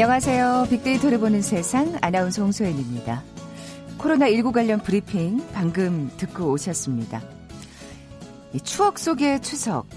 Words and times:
안녕하세요. 0.00 0.68
빅데이터를 0.70 1.18
보는 1.18 1.42
세상 1.42 1.98
아나운서 2.00 2.40
홍소연입니다. 2.42 3.24
코로나19 3.98 4.52
관련 4.52 4.78
브리핑 4.78 5.44
방금 5.52 6.08
듣고 6.16 6.52
오셨습니다. 6.52 7.20
추억 8.62 9.00
속의 9.00 9.42
추석. 9.42 9.88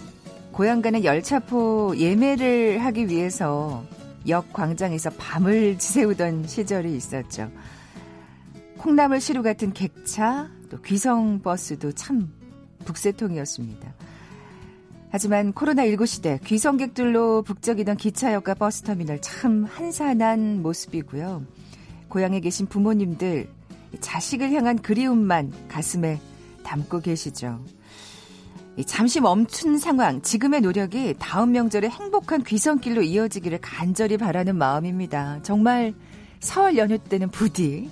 고향 0.54 0.82
가는 0.82 1.04
열차포 1.04 1.98
예매를 1.98 2.84
하기 2.84 3.10
위해서 3.10 3.86
역 4.28 4.52
광장에서 4.54 5.12
밤을 5.20 5.78
지새우던 5.78 6.48
시절이 6.48 6.96
있었죠. 6.96 7.52
콩나물 8.80 9.22
시루 9.22 9.44
같은 9.44 9.72
객차, 9.72 10.50
또 10.72 10.82
귀성버스도 10.82 11.92
참 11.92 12.34
북새통이었습니다. 12.86 13.94
하지만 15.12 15.52
코로나19 15.54 16.08
시대 16.08 16.40
귀성객들로 16.46 17.42
북적이던 17.42 17.98
기차역과 17.98 18.54
버스터미널 18.54 19.20
참 19.20 19.66
한산한 19.66 20.62
모습이고요. 20.62 21.44
고향에 22.08 22.40
계신 22.40 22.66
부모님들 22.66 23.50
자식을 24.00 24.54
향한 24.54 24.82
그리움만 24.82 25.52
가슴에 25.68 26.20
담고 26.64 27.02
계시죠. 27.02 27.60
잠시 28.86 29.20
멈춘 29.20 29.78
상황, 29.80 30.22
지금의 30.22 30.62
노력이 30.62 31.16
다음 31.20 31.52
명절에 31.52 31.90
행복한 31.90 32.42
귀성길로 32.42 33.02
이어지기를 33.02 33.60
간절히 33.60 34.16
바라는 34.16 34.56
마음입니다. 34.56 35.40
정말 35.44 35.94
설 36.40 36.78
연휴 36.78 36.98
때는 36.98 37.30
부디 37.32 37.90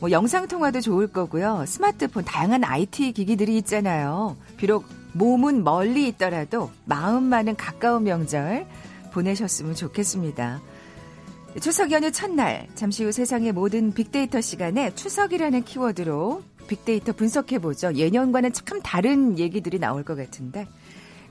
뭐 0.00 0.10
영상 0.10 0.48
통화도 0.48 0.80
좋을 0.80 1.08
거고요. 1.08 1.64
스마트폰 1.66 2.24
다양한 2.24 2.64
IT 2.64 3.12
기기들이 3.12 3.58
있잖아요. 3.58 4.38
비록 4.56 4.86
몸은 5.12 5.64
멀리 5.64 6.08
있더라도 6.08 6.70
마음만은 6.84 7.56
가까운 7.56 8.04
명절 8.04 8.66
보내셨으면 9.12 9.74
좋겠습니다. 9.74 10.60
추석 11.60 11.90
연휴 11.90 12.12
첫날 12.12 12.68
잠시 12.76 13.04
후 13.04 13.10
세상의 13.10 13.52
모든 13.52 13.92
빅데이터 13.92 14.40
시간에 14.40 14.94
추석이라는 14.94 15.64
키워드로 15.64 16.42
빅데이터 16.68 17.12
분석해보죠. 17.12 17.94
예년과는 17.94 18.52
참 18.52 18.80
다른 18.82 19.36
얘기들이 19.38 19.80
나올 19.80 20.04
것 20.04 20.14
같은데. 20.14 20.68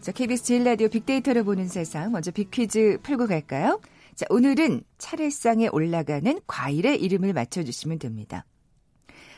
자, 0.02 0.12
KBS 0.12 0.44
제일 0.44 0.64
라디오 0.66 0.90
빅데이터를 0.90 1.44
보는 1.44 1.70
세상. 1.70 2.12
먼저 2.12 2.32
빅퀴즈 2.32 3.00
풀고 3.04 3.28
갈까요? 3.28 3.80
자, 4.16 4.26
오늘은 4.30 4.84
차례상에 4.98 5.70
올라가는 5.72 6.40
과일의 6.46 7.02
이름을 7.02 7.32
맞춰주시면 7.32 8.00
됩니다. 8.00 8.46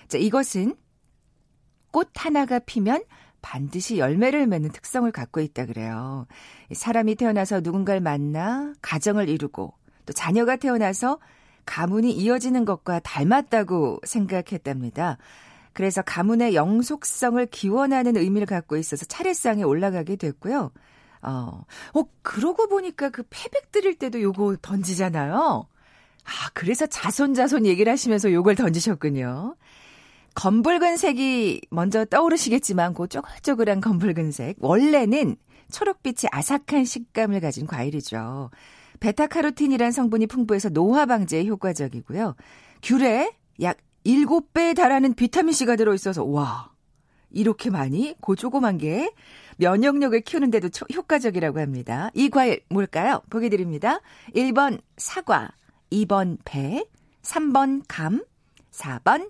자, 0.08 0.18
이것은 0.18 0.76
꽃 1.92 2.10
하나가 2.16 2.58
피면 2.58 3.04
반드시 3.42 3.98
열매를 3.98 4.48
맺는 4.48 4.72
특성을 4.72 5.10
갖고 5.12 5.42
있다 5.42 5.66
그래요. 5.66 6.28
사람이 6.74 7.16
태어나서 7.16 7.62
누군가를 7.62 8.02
만나 8.02 8.74
가정을 8.82 9.30
이루고 9.30 9.74
또 10.06 10.14
자녀가 10.14 10.56
태어나서 10.56 11.20
가문이 11.66 12.12
이어지는 12.12 12.66
것과 12.66 13.00
닮았다고 13.00 14.00
생각했답니다. 14.04 15.18
그래서 15.74 16.02
가문의 16.02 16.56
영속성을 16.56 17.46
기원하는 17.48 18.18
의미를 18.18 18.46
갖고 18.46 18.78
있어서 18.78 19.06
차례상에 19.06 19.64
올라가게 19.64 20.16
됐고요. 20.16 20.72
어, 21.22 21.66
어, 21.94 22.04
그러고 22.24 22.68
보니까 22.68 23.10
그 23.10 23.24
패백 23.30 23.72
드릴 23.72 23.96
때도 23.96 24.22
요거 24.22 24.58
던지잖아요. 24.62 25.68
아, 26.24 26.50
그래서 26.54 26.86
자손 26.86 27.34
자손 27.34 27.66
얘기를 27.66 27.92
하시면서 27.92 28.32
요걸 28.32 28.56
던지셨군요. 28.56 29.56
검붉은 30.36 30.98
색이 30.98 31.62
먼저 31.70 32.06
떠오르시겠지만 32.06 32.94
그 32.94 33.08
쪼글쪼글한 33.08 33.82
검붉은 33.82 34.32
색 34.32 34.56
원래는 34.60 35.36
초록빛의 35.72 36.30
아삭한 36.32 36.86
식감을 36.86 37.40
가진 37.40 37.66
과일이죠. 37.66 38.50
베타카로틴이란 39.00 39.92
성분이 39.92 40.28
풍부해서 40.28 40.70
노화 40.70 41.06
방지에 41.06 41.46
효과적이고요. 41.46 42.36
귤에 42.84 43.32
약 43.62 43.78
7배에 44.06 44.76
달하는 44.76 45.14
비타민C가 45.14 45.76
들어있어서 45.76 46.24
와 46.24 46.72
이렇게 47.30 47.70
많이 47.70 48.16
고 48.20 48.36
조그만 48.36 48.78
게 48.78 49.14
면역력을 49.58 50.20
키우는데도 50.22 50.70
효과적이라고 50.94 51.60
합니다. 51.60 52.10
이 52.14 52.30
과일 52.30 52.62
뭘까요? 52.70 53.22
보기 53.30 53.50
드립니다. 53.50 54.02
1번 54.36 54.82
사과, 54.98 55.52
2번 55.92 56.38
배, 56.46 56.84
3번 57.22 57.84
감, 57.88 58.24
4번 58.72 59.30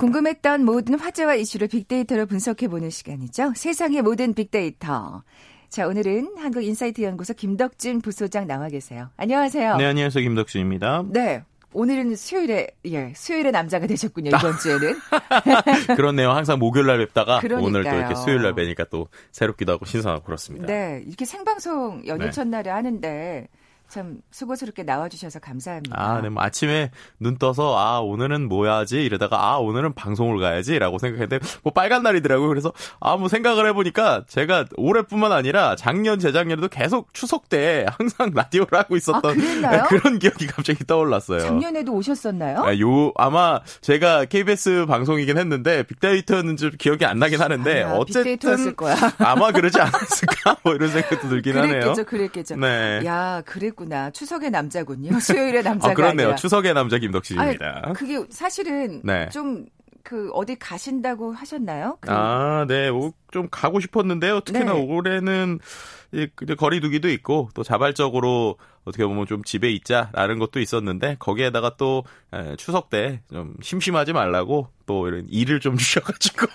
궁금했던 0.00 0.64
모든 0.64 0.98
화제와 0.98 1.34
이슈를 1.34 1.68
빅데이터로 1.68 2.24
분석해보는 2.24 2.88
시간이죠. 2.88 3.52
세상의 3.54 4.00
모든 4.00 4.32
빅데이터. 4.32 5.22
자, 5.68 5.86
오늘은 5.86 6.36
한국인사이트 6.38 7.02
연구소 7.02 7.34
김덕진 7.34 8.00
부소장 8.00 8.46
나와 8.46 8.68
계세요. 8.68 9.10
안녕하세요. 9.18 9.76
네, 9.76 9.84
안녕하세요. 9.84 10.22
김덕진입니다. 10.22 11.04
네. 11.10 11.44
오늘은 11.72 12.16
수요일에 12.16 12.66
예 12.86 13.12
수요일에 13.14 13.52
남자가 13.52 13.86
되셨군요 13.86 14.30
이번 14.36 14.58
주에는 14.58 14.96
그렇네요 15.94 16.32
항상 16.32 16.58
목요일 16.58 16.88
날 16.88 16.98
뵙다가 16.98 17.38
그러니까요. 17.38 17.64
오늘 17.64 17.84
또 17.84 17.96
이렇게 17.96 18.14
수요일 18.16 18.42
날 18.42 18.54
뵈니까 18.56 18.86
또 18.90 19.06
새롭기도 19.30 19.74
하고 19.74 19.84
신선하고 19.84 20.24
그렇습니다. 20.24 20.66
네 20.66 21.00
이렇게 21.06 21.24
생방송 21.24 22.02
연휴 22.08 22.24
네. 22.24 22.30
첫날에 22.32 22.70
하는데 22.70 23.46
참 23.90 24.18
수고스럽게 24.30 24.84
나와주셔서 24.84 25.40
감사합니다. 25.40 25.96
아, 26.00 26.20
네, 26.20 26.28
뭐 26.28 26.42
아침에 26.42 26.90
눈 27.18 27.36
떠서 27.38 27.76
아 27.78 27.98
오늘은 28.00 28.48
뭐야지 28.48 29.02
이러다가 29.04 29.42
아 29.52 29.56
오늘은 29.58 29.94
방송을 29.94 30.38
가야지라고 30.38 30.98
생각했는데 30.98 31.40
뭐 31.62 31.72
빨간 31.72 32.02
날이더라고요. 32.02 32.48
그래서 32.48 32.72
아 33.00 33.16
뭐 33.20 33.28
생각을 33.28 33.66
해보니까 33.68 34.24
제가 34.28 34.64
올해뿐만 34.76 35.30
아니라 35.32 35.76
작년 35.76 36.18
재작년에도 36.18 36.68
계속 36.68 37.12
추석 37.12 37.48
때 37.50 37.84
항상 37.98 38.30
라디오를 38.34 38.78
하고 38.78 38.96
있었던 38.96 39.64
아, 39.64 39.82
그런 39.88 40.18
기억이 40.18 40.46
갑자기 40.46 40.86
떠올랐어요. 40.86 41.40
작년에도 41.40 41.92
오셨었나요? 41.92 42.62
아, 42.64 42.78
요 42.78 43.12
아마 43.16 43.60
제가 43.82 44.24
KBS 44.26 44.86
방송이긴 44.88 45.36
했는데 45.36 45.82
빅데이터는 45.82 46.56
좀 46.56 46.70
기억이 46.78 47.04
안 47.04 47.18
나긴 47.18 47.40
하는데 47.42 47.82
아니야, 47.82 47.96
어쨌든 47.96 48.38
아마 49.18 49.50
그러지 49.52 49.78
않았을까 49.80 50.56
뭐 50.64 50.74
이런 50.74 50.88
생각도 50.90 51.28
들긴 51.28 51.52
그랬겠죠, 51.54 51.58
하네요. 51.60 51.80
그랬겠죠, 52.04 52.04
그랬겠죠. 52.06 52.56
네. 52.56 53.02
야, 53.04 53.42
그랬 53.44 53.74
그랬구나. 53.80 54.10
추석의 54.10 54.50
남자군요. 54.50 55.18
수요일의 55.18 55.62
남자가 55.62 55.92
아, 55.92 55.94
그렇네요. 55.94 56.28
아니라. 56.28 56.36
추석의 56.36 56.74
남자 56.74 56.98
김덕진입니다. 56.98 57.80
아니, 57.84 57.94
그게 57.94 58.22
사실은 58.30 59.00
네. 59.02 59.28
좀 59.30 59.66
그 60.02 60.30
어디 60.32 60.56
가신다고 60.56 61.32
하셨나요? 61.32 61.98
그... 62.00 62.10
아, 62.10 62.64
네. 62.68 62.90
좀 63.30 63.48
가고 63.50 63.80
싶었는데요. 63.80 64.40
특히나 64.40 64.72
네. 64.74 64.80
올해는 64.80 65.60
거리두기도 66.58 67.08
있고 67.10 67.48
또 67.54 67.62
자발적으로 67.62 68.56
어떻게 68.84 69.06
보면 69.06 69.26
좀 69.26 69.44
집에 69.44 69.70
있자라는 69.70 70.38
것도 70.38 70.58
있었는데 70.58 71.16
거기에다가 71.18 71.76
또 71.76 72.02
추석 72.56 72.90
때 72.90 73.20
좀 73.32 73.54
심심하지 73.62 74.12
말라고 74.12 74.68
또 74.86 75.06
이런 75.06 75.26
일을 75.28 75.60
좀 75.60 75.76
주셔가지고 75.78 76.46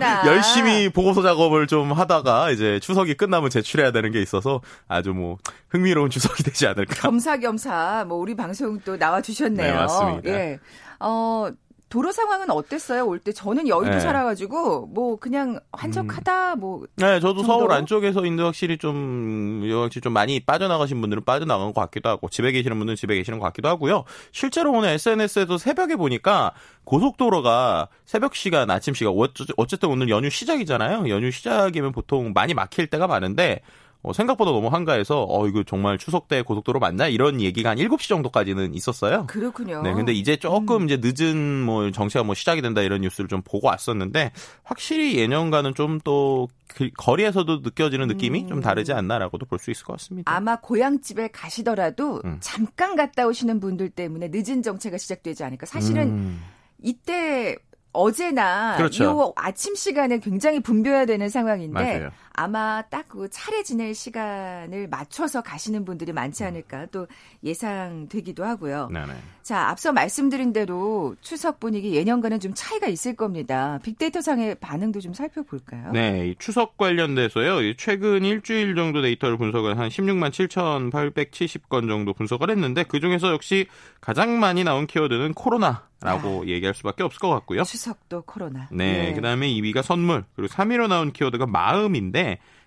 아, 0.00 0.26
열심히 0.26 0.88
보고서 0.88 1.22
작업을 1.22 1.66
좀 1.66 1.92
하다가 1.92 2.50
이제 2.50 2.80
추석이 2.80 3.14
끝나면 3.14 3.50
제출해야 3.50 3.92
되는 3.92 4.10
게 4.10 4.22
있어서 4.22 4.60
아주 4.88 5.12
뭐 5.12 5.38
흥미로운 5.68 6.10
추석이 6.10 6.42
되지 6.42 6.66
않을까. 6.66 6.94
겸사겸사 6.94 8.06
뭐 8.08 8.18
우리 8.18 8.34
방송 8.34 8.78
또 8.80 8.96
나와 8.96 9.20
주셨네요. 9.20 9.72
네 9.72 9.78
맞습니다. 9.78 10.30
예. 10.30 10.58
어 11.00 11.50
도로 11.92 12.10
상황은 12.10 12.50
어땠어요? 12.50 13.06
올 13.06 13.18
때 13.18 13.32
저는 13.32 13.68
여의도 13.68 13.90
네. 13.96 14.00
살아가지고 14.00 14.86
뭐 14.86 15.16
그냥 15.16 15.60
한적하다 15.72 16.56
뭐. 16.56 16.86
네, 16.96 17.20
저도 17.20 17.42
정도로? 17.42 17.46
서울 17.46 17.72
안쪽에서 17.72 18.24
인도 18.24 18.46
확실히 18.46 18.78
좀 18.78 19.62
역시 19.68 20.00
좀 20.00 20.14
많이 20.14 20.40
빠져나가신 20.40 20.98
분들은 21.02 21.24
빠져나간 21.24 21.74
것 21.74 21.82
같기도 21.82 22.08
하고 22.08 22.30
집에 22.30 22.50
계시는 22.50 22.78
분들은 22.78 22.96
집에 22.96 23.14
계시는 23.16 23.38
것 23.38 23.44
같기도 23.44 23.68
하고요. 23.68 24.04
실제로 24.32 24.72
오늘 24.72 24.88
SNS에도 24.88 25.58
새벽에 25.58 25.96
보니까 25.96 26.54
고속도로가 26.84 27.88
새벽 28.06 28.34
시간, 28.36 28.70
아침 28.70 28.94
시간 28.94 29.12
어쨌든 29.58 29.90
오늘 29.90 30.08
연휴 30.08 30.30
시작이잖아요. 30.30 31.10
연휴 31.10 31.30
시작이면 31.30 31.92
보통 31.92 32.32
많이 32.34 32.54
막힐 32.54 32.86
때가 32.86 33.06
많은데 33.06 33.60
어, 34.02 34.12
생각보다 34.12 34.50
너무 34.50 34.68
한가해서 34.68 35.24
어 35.28 35.46
이거 35.46 35.62
정말 35.64 35.96
추석 35.96 36.28
때 36.28 36.42
고속도로 36.42 36.80
맞나 36.80 37.08
이런 37.08 37.40
얘기가 37.40 37.70
한 37.70 37.78
7시 37.78 38.08
정도까지는 38.08 38.74
있었어요. 38.74 39.26
그렇군요. 39.28 39.82
네, 39.82 39.94
근데 39.94 40.12
이제 40.12 40.36
조금 40.36 40.82
음. 40.82 40.86
이제 40.88 41.00
늦은 41.00 41.62
뭐 41.64 41.90
정체가 41.90 42.24
뭐 42.24 42.34
시작이 42.34 42.60
된다 42.62 42.82
이런 42.82 43.00
뉴스를 43.00 43.28
좀 43.28 43.42
보고 43.42 43.68
왔었는데 43.68 44.32
확실히 44.64 45.18
예년과는 45.18 45.74
좀 45.74 45.92
또 46.04 46.48
거리에서도 46.96 47.60
느껴지는 47.62 48.08
느낌이 48.08 48.42
음. 48.42 48.48
좀 48.48 48.60
다르지 48.60 48.92
않나라고도 48.92 49.46
볼 49.46 49.58
수 49.62 49.70
있을 49.70 49.84
것 49.84 49.92
같습니다. 49.94 50.34
아마 50.34 50.56
고향집에 50.56 51.28
가시더라도 51.28 52.20
음. 52.24 52.38
잠깐 52.40 52.96
갔다 52.96 53.26
오시는 53.26 53.60
분들 53.60 53.90
때문에 53.90 54.28
늦은 54.32 54.62
정체가 54.62 54.98
시작되지 54.98 55.44
않을까. 55.44 55.66
사실은 55.66 56.08
음. 56.08 56.42
이때 56.82 57.56
어제나 57.92 58.76
그렇죠. 58.76 59.34
이 59.36 59.40
아침 59.40 59.74
시간에 59.76 60.18
굉장히 60.18 60.60
분벼야 60.60 61.06
되는 61.06 61.28
상황인데 61.28 61.72
맞아요. 61.72 62.10
아마 62.34 62.82
딱 62.82 63.02
그 63.12 63.28
차례 63.30 63.62
지낼 63.62 63.94
시간을 63.94 64.88
맞춰서 64.88 65.42
가시는 65.42 65.84
분들이 65.84 66.12
많지 66.12 66.44
않을까 66.44 66.86
또 66.86 67.06
예상되기도 67.44 68.42
하고요. 68.42 68.88
네네. 68.90 69.12
자, 69.42 69.68
앞서 69.68 69.92
말씀드린 69.92 70.54
대로 70.54 71.14
추석 71.20 71.60
분위기 71.60 71.94
예년과는 71.94 72.40
좀 72.40 72.52
차이가 72.54 72.86
있을 72.86 73.16
겁니다. 73.16 73.78
빅데이터상의 73.82 74.54
반응도 74.60 75.00
좀 75.00 75.12
살펴볼까요? 75.12 75.92
네, 75.92 76.34
추석 76.38 76.78
관련돼서요. 76.78 77.74
최근 77.76 78.24
일주일 78.24 78.74
정도 78.76 79.02
데이터를 79.02 79.36
분석을 79.36 79.78
한 79.78 79.90
16만 79.90 80.30
7,870건 80.30 81.88
정도 81.88 82.14
분석을 82.14 82.48
했는데 82.48 82.82
그 82.84 82.98
중에서 82.98 83.30
역시 83.32 83.66
가장 84.00 84.40
많이 84.40 84.64
나온 84.64 84.86
키워드는 84.86 85.34
코로나. 85.34 85.86
라고 86.04 86.42
아, 86.42 86.46
얘기할 86.48 86.74
수밖에 86.74 87.04
없을 87.04 87.20
것 87.20 87.28
같고요. 87.28 87.62
추석도 87.62 88.22
코로나. 88.22 88.66
네, 88.72 89.10
네. 89.10 89.14
그다음에 89.14 89.46
2위가 89.48 89.82
선물, 89.82 90.24
그리고 90.34 90.52
3위로 90.52 90.88
나온 90.88 91.12
키워드가 91.12 91.46
마음인데 91.46 92.21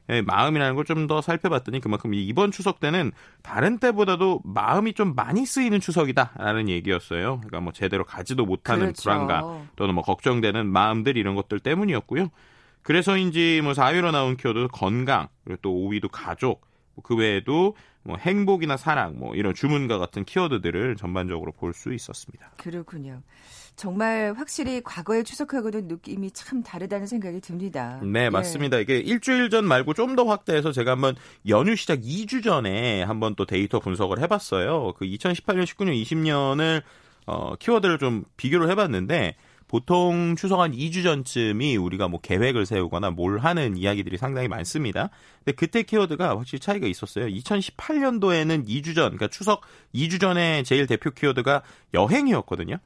예, 0.09 0.21
마음이라는 0.21 0.75
걸 0.75 0.85
좀 0.85 1.07
더 1.07 1.21
살펴봤더니 1.21 1.79
그만큼 1.81 2.13
이번 2.13 2.51
추석 2.51 2.79
때는 2.79 3.11
다른 3.41 3.79
때보다도 3.79 4.41
마음이 4.43 4.93
좀 4.93 5.15
많이 5.15 5.45
쓰이는 5.45 5.79
추석이다라는 5.79 6.69
얘기였어요. 6.69 7.37
그러니까 7.37 7.59
뭐 7.59 7.73
제대로 7.73 8.03
가지도 8.05 8.45
못하는 8.45 8.87
그렇죠. 8.87 9.01
불안감 9.03 9.67
또는 9.75 9.95
뭐 9.95 10.03
걱정되는 10.03 10.65
마음들 10.67 11.17
이런 11.17 11.35
것들 11.35 11.59
때문이었고요. 11.59 12.29
그래서인지 12.83 13.61
뭐 13.63 13.73
4위로 13.73 14.11
나온 14.11 14.37
키워드 14.37 14.67
건강 14.71 15.27
그리고 15.43 15.59
또 15.63 15.71
5위도 15.71 16.09
가족 16.11 16.61
그 17.03 17.15
외에도 17.15 17.75
뭐 18.03 18.15
행복이나 18.17 18.77
사랑 18.77 19.17
뭐 19.17 19.35
이런 19.35 19.53
주문과 19.55 19.97
같은 19.97 20.23
키워드들을 20.23 20.95
전반적으로 20.95 21.51
볼 21.51 21.73
수 21.73 21.93
있었습니다. 21.93 22.51
그렇군요. 22.57 23.21
정말 23.75 24.33
확실히 24.37 24.81
과거의 24.81 25.23
추석하고는 25.23 25.87
느낌이 25.87 26.31
참 26.31 26.63
다르다는 26.63 27.07
생각이 27.07 27.41
듭니다. 27.41 27.99
네, 28.03 28.25
예. 28.25 28.29
맞습니다. 28.29 28.77
예. 28.77 28.81
이게 28.81 28.97
일주일 28.99 29.49
전 29.49 29.65
말고 29.65 29.93
좀 29.93 30.15
더 30.15 30.23
확대해서 30.23 30.71
제가 30.71 30.91
한번 30.91 31.15
연휴 31.49 31.75
시작 31.75 31.99
2주 31.99 32.41
전에 32.41 33.03
한번 33.03 33.35
또 33.35 33.45
데이터 33.45 33.79
분석을 33.79 34.19
해봤어요. 34.21 34.93
그 34.97 35.05
2018년, 35.05 35.65
19년, 35.65 36.01
20년을 36.01 36.81
어, 37.25 37.55
키워드를 37.55 37.97
좀 37.97 38.23
비교를 38.37 38.69
해봤는데 38.69 39.35
보통 39.67 40.35
추석 40.37 40.61
한 40.61 40.71
2주 40.71 41.03
전쯤이 41.03 41.75
우리가 41.75 42.07
뭐 42.07 42.21
계획을 42.21 42.65
세우거나 42.65 43.09
뭘 43.09 43.39
하는 43.39 43.75
이야기들이 43.77 44.17
상당히 44.17 44.47
많습니다. 44.47 45.09
근데 45.43 45.53
그때 45.53 45.83
키워드가 45.83 46.37
확실히 46.37 46.59
차이가 46.59 46.87
있었어요. 46.87 47.25
2018년도에는 47.25 48.67
2주 48.67 48.95
전, 48.95 49.05
그러니까 49.07 49.27
추석 49.27 49.61
2주 49.93 50.21
전에 50.21 50.63
제일 50.63 50.87
대표 50.87 51.09
키워드가 51.11 51.63
여행이었거든요. 51.93 52.77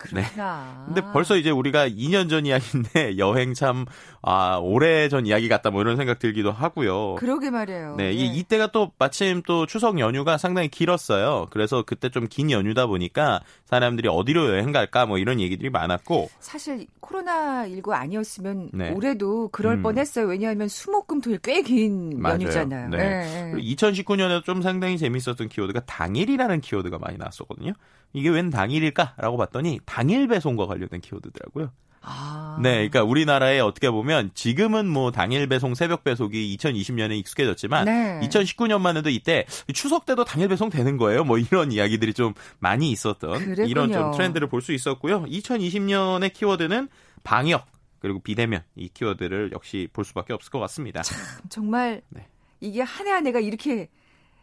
그렇구나. 0.00 0.84
네. 0.88 0.94
근데 0.94 1.12
벌써 1.12 1.36
이제 1.36 1.50
우리가 1.50 1.88
2년 1.88 2.28
전 2.30 2.46
이야기인데 2.46 3.16
여행 3.18 3.54
참 3.54 3.84
아, 4.22 4.58
오래 4.62 5.08
전 5.08 5.26
이야기 5.26 5.48
같다 5.48 5.70
뭐 5.70 5.80
이런 5.82 5.96
생각 5.96 6.18
들기도 6.18 6.52
하고요. 6.52 7.16
그러게 7.16 7.50
말이에요. 7.50 7.96
네, 7.96 8.04
네. 8.04 8.12
이, 8.12 8.38
이때가 8.38 8.68
또 8.72 8.92
마침 8.98 9.42
또 9.46 9.66
추석 9.66 9.98
연휴가 9.98 10.38
상당히 10.38 10.68
길었어요. 10.68 11.48
그래서 11.50 11.82
그때 11.86 12.08
좀 12.08 12.26
긴 12.30 12.50
연휴다 12.50 12.86
보니까 12.86 13.40
사람들이 13.64 14.08
어디로 14.08 14.50
여행 14.50 14.72
갈까 14.72 15.04
뭐 15.04 15.18
이런 15.18 15.40
얘기들이 15.40 15.68
많았고 15.68 16.30
사실 16.38 16.86
코로나 17.00 17.66
19 17.68 17.92
아니었으면 17.92 18.70
네. 18.72 18.90
올해도 18.92 19.48
그럴 19.48 19.74
음. 19.78 19.82
뻔했어요. 19.82 20.26
왜냐하면 20.26 20.68
수목금토일 20.68 21.38
꽤 21.38 21.60
긴 21.62 22.22
연휴잖아요. 22.24 22.88
네. 22.88 22.96
네. 22.98 23.52
2019년에도 23.60 24.44
좀 24.44 24.62
상당히 24.62 24.96
재밌었던 24.96 25.48
키워드가 25.48 25.80
당일이라는 25.80 26.60
키워드가 26.60 26.98
많이 26.98 27.18
나왔었거든요. 27.18 27.72
이게 28.12 28.28
웬 28.28 28.50
당일일까라고 28.50 29.36
봤더니 29.36 29.80
당일 29.86 30.28
배송과 30.28 30.66
관련된 30.66 31.00
키워드더라고요. 31.00 31.70
아. 32.02 32.58
네, 32.62 32.88
그러니까 32.88 33.02
우리나라에 33.04 33.60
어떻게 33.60 33.90
보면 33.90 34.30
지금은 34.34 34.88
뭐 34.88 35.10
당일 35.10 35.46
배송, 35.46 35.74
새벽 35.74 36.02
배송이 36.02 36.56
2020년에 36.56 37.18
익숙해졌지만 37.18 37.84
네. 37.84 38.20
2019년만 38.26 38.96
해도 38.96 39.10
이때 39.10 39.44
추석 39.74 40.06
때도 40.06 40.24
당일 40.24 40.48
배송 40.48 40.70
되는 40.70 40.96
거예요. 40.96 41.24
뭐 41.24 41.36
이런 41.38 41.72
이야기들이 41.72 42.14
좀 42.14 42.32
많이 42.58 42.90
있었던 42.90 43.38
그랬군요. 43.44 43.68
이런 43.68 43.92
좀 43.92 44.12
트렌드를 44.12 44.48
볼 44.48 44.62
수 44.62 44.72
있었고요. 44.72 45.24
2020년의 45.24 46.32
키워드는 46.32 46.88
방역 47.22 47.66
그리고 47.98 48.20
비대면 48.20 48.62
이 48.76 48.88
키워드를 48.88 49.50
역시 49.52 49.88
볼 49.92 50.04
수밖에 50.06 50.32
없을 50.32 50.50
것 50.50 50.58
같습니다. 50.60 51.02
참, 51.02 51.18
정말 51.50 52.00
네. 52.08 52.26
이게 52.60 52.80
한 52.80 53.06
해 53.06 53.10
한 53.10 53.26
해가 53.26 53.40
이렇게 53.40 53.88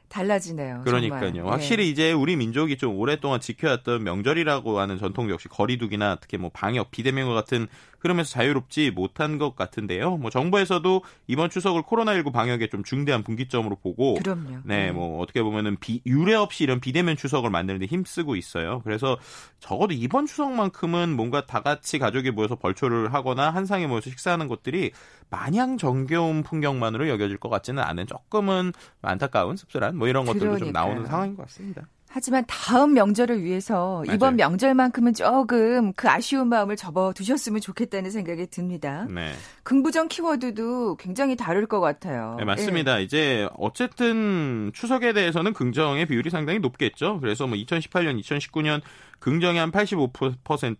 달라지네요. 0.10 0.82
그러니까요. 0.84 1.34
정말. 1.34 1.54
확실히 1.54 1.86
네. 1.86 1.90
이제 1.90 2.12
우리 2.12 2.36
민족이 2.36 2.78
좀 2.78 2.96
오랫동안 2.98 3.40
지켜왔던 3.40 4.04
명절이라고 4.04 4.80
하는 4.80 4.98
전통 4.98 5.30
역시 5.30 5.48
거리두기나 5.48 6.18
특히 6.22 6.38
뭐 6.38 6.50
방역, 6.54 6.92
비대면과 6.92 7.34
같은 7.34 7.68
흐름에서 8.00 8.30
자유롭지 8.30 8.92
못한 8.92 9.38
것 9.38 9.56
같은데요. 9.56 10.18
뭐 10.18 10.30
정부에서도 10.30 11.04
이번 11.28 11.50
추석을 11.50 11.84
코로나19 11.84 12.32
방역에 12.32 12.68
좀 12.68 12.84
중대한 12.84 13.24
분기점으로 13.24 13.78
보고 13.78 14.16
그럼요. 14.16 14.62
네, 14.64 14.88
네. 14.88 14.92
뭐 14.92 15.22
어떻게 15.22 15.42
보면은 15.42 15.78
비, 15.80 16.02
유례 16.06 16.36
없이 16.36 16.64
이런 16.64 16.80
비대면 16.80 17.18
추석을 17.18 17.50
만드는데 17.50 17.86
힘쓰고 17.86 18.36
있어요. 18.36 18.82
그래서 18.84 19.18
적어도 19.60 19.94
이번 19.94 20.26
추석만큼은 20.26 21.16
뭔가 21.16 21.46
다 21.46 21.62
같이 21.62 22.00
가족이 22.00 22.32
모여서 22.32 22.56
벌초를 22.56 23.14
하거나 23.14 23.50
한 23.50 23.66
상에 23.66 23.88
모여서 23.88 24.10
식사하는 24.10 24.48
것들이 24.48 24.92
마냥 25.30 25.78
정겨운 25.78 26.44
풍경만으로 26.44 27.10
여겨질 27.10 27.38
것 27.38 27.50
같지는 27.50 27.84
않은 27.84 28.08
조금은 28.08 28.74
안타까운 29.02 29.58
씁쓸한 29.58 29.98
뭐 29.98 30.08
이런 30.08 30.26
것들도 30.26 30.46
그러니까요. 30.46 30.72
좀 30.72 30.74
나오는 30.74 31.06
상황인 31.06 31.36
것 31.36 31.44
같습니다. 31.44 31.88
하지만 32.10 32.46
다음 32.48 32.94
명절을 32.94 33.44
위해서 33.44 34.02
맞아요. 34.06 34.16
이번 34.16 34.36
명절만큼은 34.38 35.14
조금 35.14 35.94
그 35.94 36.10
아쉬운 36.10 36.48
마음을 36.48 36.76
접어 36.76 37.14
두셨으면 37.14 37.62
좋겠다는 37.62 38.12
생각이 38.12 38.48
듭니다. 38.48 39.06
네. 39.10 39.34
긍부정 39.64 40.08
키워드도 40.08 40.96
굉장히 40.96 41.36
다를 41.36 41.68
것 41.68 41.80
같아요. 41.80 42.36
네, 42.40 42.46
맞습니다. 42.46 43.00
예. 43.00 43.04
이제 43.04 43.50
어쨌든 43.58 44.72
추석에 44.74 45.14
대해서는 45.14 45.54
긍정의 45.54 46.06
비율이 46.06 46.30
상당히 46.30 46.60
높겠죠. 46.60 47.20
그래서 47.20 47.46
뭐 47.46 47.58
2018년, 47.58 48.20
2019년 48.22 48.82
긍정이 49.20 49.58
한 49.58 49.72
85%, 49.72 50.12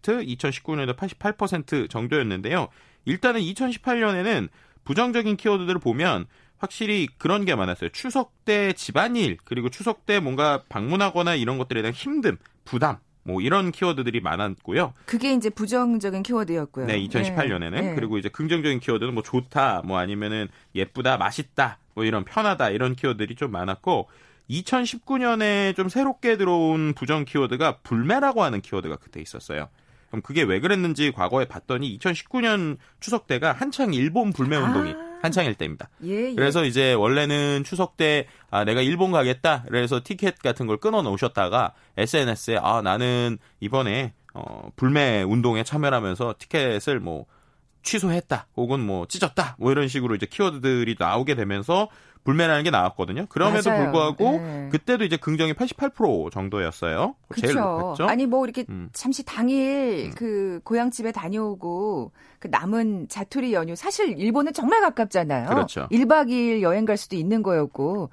2019년에도 0.04 0.96
88% 0.96 1.90
정도였는데요. 1.90 2.68
일단은 3.06 3.42
2018년에는 3.42 4.50
부정적인 4.84 5.36
키워드들을 5.36 5.80
보면 5.80 6.28
확실히 6.58 7.08
그런 7.18 7.46
게 7.46 7.56
많았어요. 7.56 7.90
추석 7.92 8.46
때 8.46 8.74
집안일 8.74 9.38
그리고 9.44 9.70
추석 9.70 10.06
때 10.06 10.20
뭔가 10.20 10.64
방문하거나 10.70 11.36
이런 11.36 11.58
것들에 11.58 11.82
대한 11.82 11.94
힘듦, 11.94 12.38
부담 12.66 12.98
뭐 13.24 13.42
이런 13.42 13.72
키워드들이 13.72 14.22
많았고요. 14.22 14.94
그게 15.06 15.34
이제 15.34 15.50
부정적인 15.50 16.24
키워드였고요. 16.24 16.86
네, 16.86 16.98
2018년에는 17.08 17.72
네. 17.72 17.96
그리고 17.96 18.18
이제 18.18 18.30
긍정적인 18.30 18.80
키워드는 18.80 19.14
뭐 19.14 19.22
좋다, 19.22 19.82
뭐 19.84 19.98
아니면은 19.98 20.48
예쁘다, 20.74 21.18
맛있다, 21.18 21.78
뭐 21.94 22.06
이런 22.06 22.24
편하다 22.24 22.70
이런 22.70 22.96
키워드들이 22.96 23.36
좀 23.36 23.52
많았고 23.52 24.08
2019년에 24.50 25.76
좀 25.76 25.90
새롭게 25.90 26.38
들어온 26.38 26.94
부정 26.94 27.26
키워드가 27.26 27.80
불매라고 27.84 28.44
하는 28.44 28.62
키워드가 28.62 28.96
그때 28.96 29.20
있었어요. 29.20 29.68
그럼 30.08 30.22
그게 30.22 30.44
왜 30.44 30.62
그랬는지 30.62 31.12
과거에 31.12 31.46
봤더니 31.46 31.98
2019년 32.00 32.78
추석 33.02 33.28
때가 33.28 33.52
한창 33.52 33.94
일본 33.94 34.32
불매 34.32 34.56
운동이 34.56 34.92
아~ 34.92 35.07
한창일 35.22 35.56
때입니다. 35.56 35.90
예, 36.04 36.30
예. 36.30 36.36
그래서 36.36 36.66
이제 36.66 36.94
원래는 36.94 37.64
추석 37.64 37.98
때 37.98 38.28
아, 38.50 38.64
내가 38.64 38.82
일본 38.82 39.12
가겠다. 39.12 39.64
그래서 39.68 40.02
티켓 40.04 40.40
같은 40.40 40.68
걸 40.68 40.78
끊어 40.78 41.02
놓으셨다가 41.02 41.74
SNS에 41.98 42.58
아, 42.62 42.82
나는 42.82 43.38
이번에 43.60 44.14
어, 44.34 44.70
불매 44.76 45.24
운동에 45.24 45.64
참여하면서 45.64 46.36
티켓을 46.38 47.00
뭐 47.00 47.26
취소했다 47.82 48.48
혹은 48.58 48.82
뭐 48.86 49.08
찢었다 49.08 49.56
뭐 49.60 49.72
이런 49.72 49.88
식으로 49.88 50.16
이제 50.16 50.26
키워드들이 50.26 50.96
나오게 51.00 51.36
되면서 51.36 51.90
불매라는 52.28 52.64
게 52.66 52.72
나왔거든요. 52.72 53.26
그럼에도 53.30 53.70
맞아요. 53.70 53.84
불구하고 53.86 54.32
네. 54.32 54.68
그때도 54.70 55.06
이제 55.06 55.16
긍정이 55.16 55.54
88% 55.54 56.30
정도였어요. 56.30 57.16
제일 57.40 57.56
높았죠. 57.56 58.06
아니 58.06 58.26
뭐 58.26 58.44
이렇게 58.44 58.66
음. 58.68 58.90
잠시 58.92 59.24
당일 59.24 60.08
음. 60.08 60.12
그 60.14 60.60
고향 60.66 60.92
집에 60.92 61.14
다녀오고 61.14 62.12
그 62.40 62.50
남은 62.52 63.08
자투리 63.08 63.54
연휴 63.54 63.78
사실 63.78 64.20
일본은 64.20 64.52
정말 64.52 64.82
가깝잖아요. 64.82 65.48
그렇죠. 65.48 65.88
1박 65.90 66.28
2일 66.28 66.62
여행 66.64 66.84
갈 66.84 66.98
수도 66.98 67.16
있는 67.16 67.42
거였고 67.44 68.10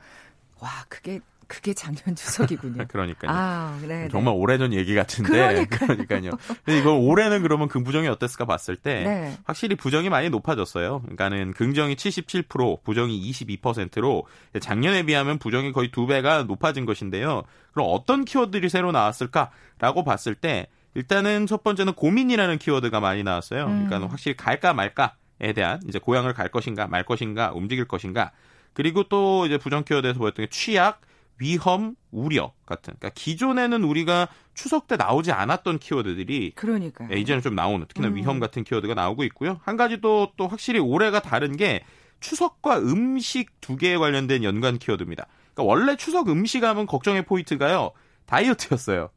와 0.61 0.71
그게 0.88 1.18
그게 1.49 1.75
작년 1.75 2.01
추석이군요. 2.17 2.87
그러니까요. 2.89 3.31
아, 3.31 3.79
네, 3.87 4.09
정말 4.11 4.35
오래전 4.35 4.73
얘기 4.73 4.95
같은데. 4.95 5.31
그러니까요. 5.31 5.89
그러니까요. 5.89 6.31
근데 6.65 6.79
이걸 6.79 6.95
올해는 6.95 7.43
그러면 7.43 7.69
긍부정이 7.69 8.09
어땠을까 8.09 8.45
봤을 8.45 8.77
때 8.77 9.03
네. 9.05 9.39
확실히 9.45 9.77
부정이 9.77 10.09
많이 10.09 10.31
높아졌어요. 10.31 11.01
그러니까는 11.03 11.53
긍정이 11.53 11.97
77%, 11.97 12.83
부정이 12.83 13.31
22%로 13.31 14.27
작년에 14.61 15.05
비하면 15.05 15.39
부정이 15.39 15.73
거의 15.73 15.91
두 15.91 16.07
배가 16.07 16.45
높아진 16.45 16.85
것인데요. 16.85 17.43
그럼 17.73 17.89
어떤 17.91 18.25
키워드들이 18.25 18.69
새로 18.69 18.93
나왔을까라고 18.93 20.05
봤을 20.05 20.35
때 20.35 20.69
일단은 20.95 21.47
첫 21.47 21.63
번째는 21.65 21.95
고민이라는 21.95 22.59
키워드가 22.59 23.01
많이 23.01 23.23
나왔어요. 23.23 23.67
음. 23.67 23.87
그러니까 23.87 24.11
확실히 24.11 24.37
갈까 24.37 24.73
말까에 24.73 25.53
대한 25.55 25.81
이제 25.89 25.99
고향을 25.99 26.35
갈 26.35 26.49
것인가 26.49 26.87
말 26.87 27.05
것인가 27.05 27.53
움직일 27.53 27.87
것인가 27.87 28.31
그리고 28.75 29.05
또 29.05 29.47
이제 29.47 29.57
부정 29.57 29.85
키워드에서 29.85 30.19
보였던 30.19 30.47
게 30.47 30.51
취약, 30.51 31.01
위험, 31.38 31.97
우려 32.11 32.53
같은. 32.67 32.95
그러니까 32.99 33.11
기존에는 33.11 33.85
우리가 33.85 34.29
추석 34.55 34.87
때 34.87 34.97
나오지 34.97 35.33
않았던 35.33 35.79
키워드들이 35.79 36.53
그러니까요. 36.55 37.09
예, 37.12 37.17
이제는 37.17 37.43
좀 37.43 37.55
나오는 37.55 37.85
특히나 37.87 38.09
음. 38.09 38.17
위험 38.17 38.41
같은 38.41 38.64
키워드가 38.64 38.95
나오고 38.95 39.25
있고요. 39.25 39.61
한 39.64 39.76
가지 39.76 40.00
또, 40.00 40.33
또 40.37 40.47
확실히 40.47 40.79
올해가 40.79 41.21
다른 41.21 41.57
게 41.57 41.85
추석과 42.21 42.79
음식 42.79 43.61
두 43.61 43.76
개에 43.76 43.97
관련된 43.97 44.45
연관 44.45 44.79
키워드입니다. 44.79 45.26
그러니까 45.55 45.62
원래 45.64 45.97
추석 45.97 46.29
음식 46.29 46.62
하면 46.64 46.87
걱정의 46.87 47.25
포인트가요. 47.25 47.93
다이어트였어요. 48.26 49.11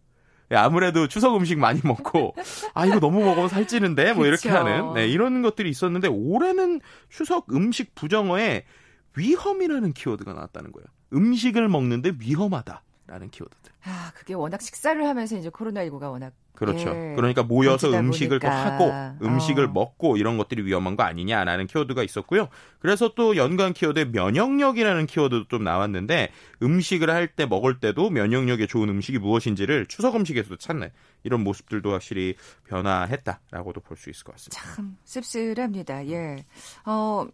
예, 0.51 0.55
아무래도 0.55 1.07
추석 1.07 1.35
음식 1.35 1.59
많이 1.59 1.81
먹고 1.83 2.35
아 2.73 2.85
이거 2.85 2.99
너무 2.99 3.23
먹으면 3.23 3.49
살찌는데 3.49 4.13
뭐 4.13 4.25
이렇게. 4.25 4.49
하는 4.49 4.93
네, 4.93 5.07
이런 5.07 5.41
것들이 5.41 5.69
있었는데 5.69 6.07
올해는 6.07 6.79
추석 7.09 7.53
음식 7.53 7.95
부정어에 7.95 8.63
위험이라는 9.15 9.93
키워드가 9.93 10.33
나왔다는 10.33 10.71
거예요. 10.71 10.85
음식을 11.13 11.67
먹는데 11.69 12.13
위험하다라는 12.19 13.29
키워드들. 13.31 13.71
아, 13.85 14.11
그게 14.15 14.33
워낙 14.33 14.61
식사를 14.61 15.01
하면서 15.07 15.37
이제 15.37 15.49
코로나19가 15.49 16.11
워낙 16.11 16.33
그렇죠. 16.53 16.89
예, 16.89 17.13
그러니까 17.15 17.43
모여서 17.43 17.87
음식을 17.93 18.39
또. 18.39 18.47
하고 18.49 18.91
음식을 19.21 19.65
어. 19.65 19.67
먹고 19.67 20.17
이런 20.17 20.37
것들이 20.39 20.63
위험한 20.65 20.95
거 20.97 21.03
아니냐라는 21.03 21.67
키워드가 21.67 22.01
있었고요. 22.03 22.49
그래서 22.79 23.13
또 23.15 23.37
연관 23.37 23.73
키워드에 23.73 24.05
면역력이라는 24.05 25.05
키워드도 25.05 25.47
좀 25.49 25.63
나왔는데 25.63 26.31
음식을 26.63 27.11
할 27.11 27.27
때 27.27 27.45
먹을 27.45 27.79
때도 27.79 28.09
면역력에 28.09 28.65
좋은 28.65 28.89
음식이 28.89 29.19
무엇인지를 29.19 29.85
추석 29.85 30.15
음식에서도 30.15 30.55
찾는 30.57 30.89
이런 31.23 31.41
모습들도 31.43 31.91
확실히 31.93 32.35
변화했다라고도 32.65 33.81
볼 33.81 33.95
수 33.97 34.09
있을 34.09 34.23
것 34.23 34.33
같습니다. 34.33 34.75
참 34.75 34.97
씁쓸합니다. 35.03 36.07
예. 36.07 36.43
어, 36.85 37.27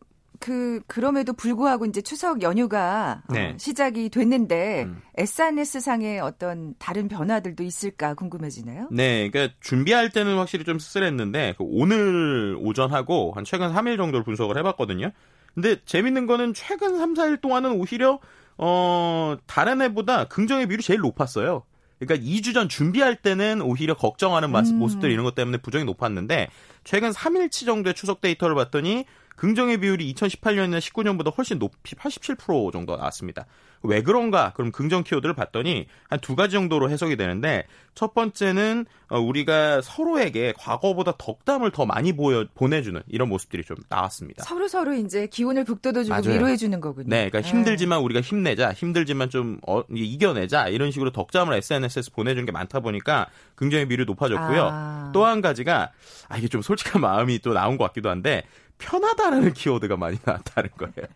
그, 0.44 0.82
그럼에도 0.88 1.32
불구하고 1.32 1.86
이제 1.86 2.02
추석 2.02 2.42
연휴가 2.42 3.22
어, 3.30 3.34
네. 3.34 3.56
시작이 3.58 4.10
됐는데 4.10 4.84
음. 4.84 5.02
SNS상의 5.16 6.20
어떤 6.20 6.76
다른 6.80 7.08
변화들도 7.08 7.64
있을까 7.64 8.14
궁금해지네요. 8.14 8.90
네, 8.92 9.30
그러니까 9.30 9.56
준비할 9.62 10.10
때는 10.10 10.36
확실히 10.36 10.66
좀 10.66 10.80
쓸쓸했는데 10.80 11.56
그 11.58 11.64
오늘 11.66 12.58
오전하고 12.60 13.32
한 13.34 13.46
최근 13.46 13.74
3일 13.74 13.96
정도를 13.96 14.26
분석을 14.26 14.58
해봤거든요. 14.58 15.12
근데 15.54 15.78
재밌는 15.86 16.26
거는 16.26 16.54
최근 16.54 16.98
3, 16.98 17.14
4일 17.14 17.40
동안은 17.40 17.80
오히려 17.80 18.20
어 18.58 19.38
다른 19.48 19.82
해보다 19.82 20.26
긍정의 20.26 20.68
비율이 20.68 20.84
제일 20.84 21.00
높았어요. 21.00 21.64
그러니까 22.00 22.28
2주 22.28 22.54
전 22.54 22.68
준비할 22.68 23.16
때는 23.16 23.62
오히려 23.62 23.96
걱정하는 23.96 24.54
음. 24.54 24.76
모습들 24.76 25.10
이런 25.10 25.24
것 25.24 25.36
때문에 25.36 25.60
부정이 25.60 25.86
높았는데 25.86 26.50
최근 26.84 27.12
3일치 27.12 27.66
정도의 27.66 27.94
추석 27.94 28.20
데이터를 28.20 28.56
봤더니 28.56 29.06
긍정의 29.36 29.78
비율이 29.80 30.14
2018년이나 30.14 30.80
19년보다 30.80 31.36
훨씬 31.38 31.60
높이 31.60 31.96
87% 31.96 32.72
정도 32.72 32.96
나왔습니다. 32.96 33.46
왜 33.86 34.02
그런가? 34.02 34.54
그럼 34.54 34.72
긍정 34.72 35.04
키워드를 35.04 35.36
봤더니 35.36 35.88
한 36.10 36.20
두 36.24 36.38
가지 36.38 36.54
정도로 36.54 36.90
해석이 36.90 37.18
되는데 37.18 37.66
첫 37.96 38.14
번째는 38.14 38.86
어, 39.10 39.20
우리가 39.20 39.82
서로에게 39.82 40.54
과거보다 40.58 41.16
덕담을 41.18 41.72
더 41.72 41.86
많이 41.86 42.14
보여 42.14 42.46
보내주는 42.56 43.02
이런 43.08 43.28
모습들이 43.28 43.64
좀 43.64 43.76
나왔습니다. 43.90 44.44
서로 44.46 44.70
서로 44.70 44.94
이제 44.94 45.28
기운을 45.28 45.66
북돋아주고 45.66 46.10
맞아요. 46.10 46.34
위로해 46.34 46.56
주는 46.56 46.80
거군요. 46.80 47.10
네, 47.10 47.30
그러니까 47.30 47.42
힘들지만 47.42 48.00
우리가 48.00 48.22
힘내자, 48.22 48.72
힘들지만 48.72 49.30
좀 49.30 49.60
어, 49.68 49.84
이겨내자 49.94 50.70
이런 50.70 50.92
식으로 50.92 51.12
덕담을 51.12 51.54
SNS에서 51.56 52.12
보내준 52.16 52.46
게 52.46 52.54
많다 52.54 52.80
보니까 52.80 53.28
굉장히 53.58 53.86
비율이 53.86 54.06
높아졌고요. 54.06 54.70
아. 54.72 55.12
또한 55.14 55.42
가지가 55.42 55.92
아 56.30 56.38
이게 56.38 56.48
좀 56.48 56.62
솔직한 56.62 57.02
마음이 57.04 57.40
또 57.40 57.52
나온 57.54 57.78
것 57.78 57.84
같기도 57.86 58.10
한데 58.10 58.44
편하다라는 58.78 59.54
키워드가 59.54 59.98
많이 59.98 60.18
나왔다는 60.24 60.70
거예요. 60.78 61.08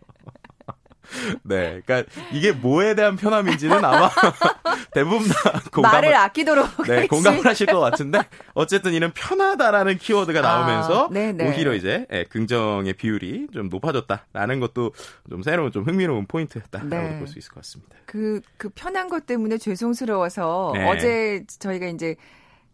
네, 1.42 1.80
그러니까 1.84 2.10
이게 2.32 2.52
뭐에 2.52 2.94
대한 2.94 3.16
편함인지는 3.16 3.82
아마 3.84 4.10
대부분 4.92 5.26
다 5.28 5.60
공감을 5.72 6.00
말을 6.00 6.14
아끼도록 6.14 6.86
네. 6.86 7.06
공감을 7.06 7.44
하실 7.46 7.66
것 7.66 7.80
같은데 7.80 8.20
어쨌든 8.54 8.92
이런 8.92 9.12
편하다라는 9.12 9.98
키워드가 9.98 10.40
나오면서 10.40 11.06
아. 11.06 11.44
오히려 11.46 11.74
이제 11.74 12.06
예, 12.12 12.24
긍정의 12.24 12.92
비율이 12.94 13.48
좀 13.52 13.68
높아졌다라는 13.68 14.60
것도 14.60 14.92
좀 15.30 15.42
새로운 15.42 15.72
좀 15.72 15.84
흥미로운 15.84 16.26
포인트였다라고 16.26 16.88
네. 16.88 17.18
볼수 17.18 17.38
있을 17.38 17.50
것 17.52 17.56
같습니다. 17.56 17.96
그, 18.06 18.40
그 18.56 18.68
편한 18.70 19.08
것 19.08 19.26
때문에 19.26 19.58
죄송스러워서 19.58 20.72
네. 20.74 20.88
어제 20.88 21.44
저희가 21.58 21.86
이제 21.86 22.16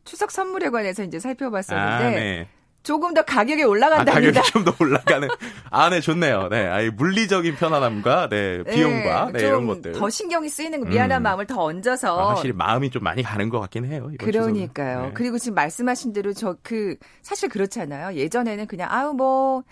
추석 0.04 0.30
선물에 0.30 0.70
관해서 0.70 1.02
이제 1.02 1.18
살펴봤었는데 1.18 2.04
아, 2.04 2.10
네. 2.10 2.48
조금 2.84 3.12
더 3.14 3.22
가격이 3.22 3.64
아, 3.64 3.66
올라간답니다. 3.66 4.12
가격이 4.42 4.52
좀 4.52 4.64
더 4.64 4.72
올라가는. 4.78 5.28
아, 5.70 5.90
네, 5.90 6.00
좋네요. 6.00 6.48
네, 6.50 6.68
아이 6.68 6.90
물리적인 6.90 7.56
편안함과 7.56 8.28
네, 8.28 8.62
비용과 8.62 9.30
네, 9.32 9.38
좀 9.40 9.48
이런 9.48 9.66
것들. 9.66 9.92
더 9.92 10.08
신경이 10.08 10.48
쓰이는 10.48 10.78
거, 10.80 10.86
미안한 10.86 11.20
음. 11.20 11.24
마음을 11.24 11.46
더 11.46 11.62
얹어서 11.64 12.16
아, 12.20 12.28
확실히 12.30 12.52
마음이 12.54 12.90
좀 12.90 13.02
많이 13.02 13.22
가는 13.22 13.48
것 13.48 13.58
같긴 13.60 13.86
해요. 13.86 14.10
그러니까요. 14.18 15.06
네. 15.06 15.10
그리고 15.14 15.38
지금 15.38 15.56
말씀하신 15.56 16.12
대로 16.12 16.32
저 16.32 16.54
그 16.62 16.96
사실 17.22 17.48
그렇잖아요. 17.48 18.14
예전에는 18.16 18.66
그냥 18.66 18.88
아우 18.90 19.12
뭐 19.14 19.64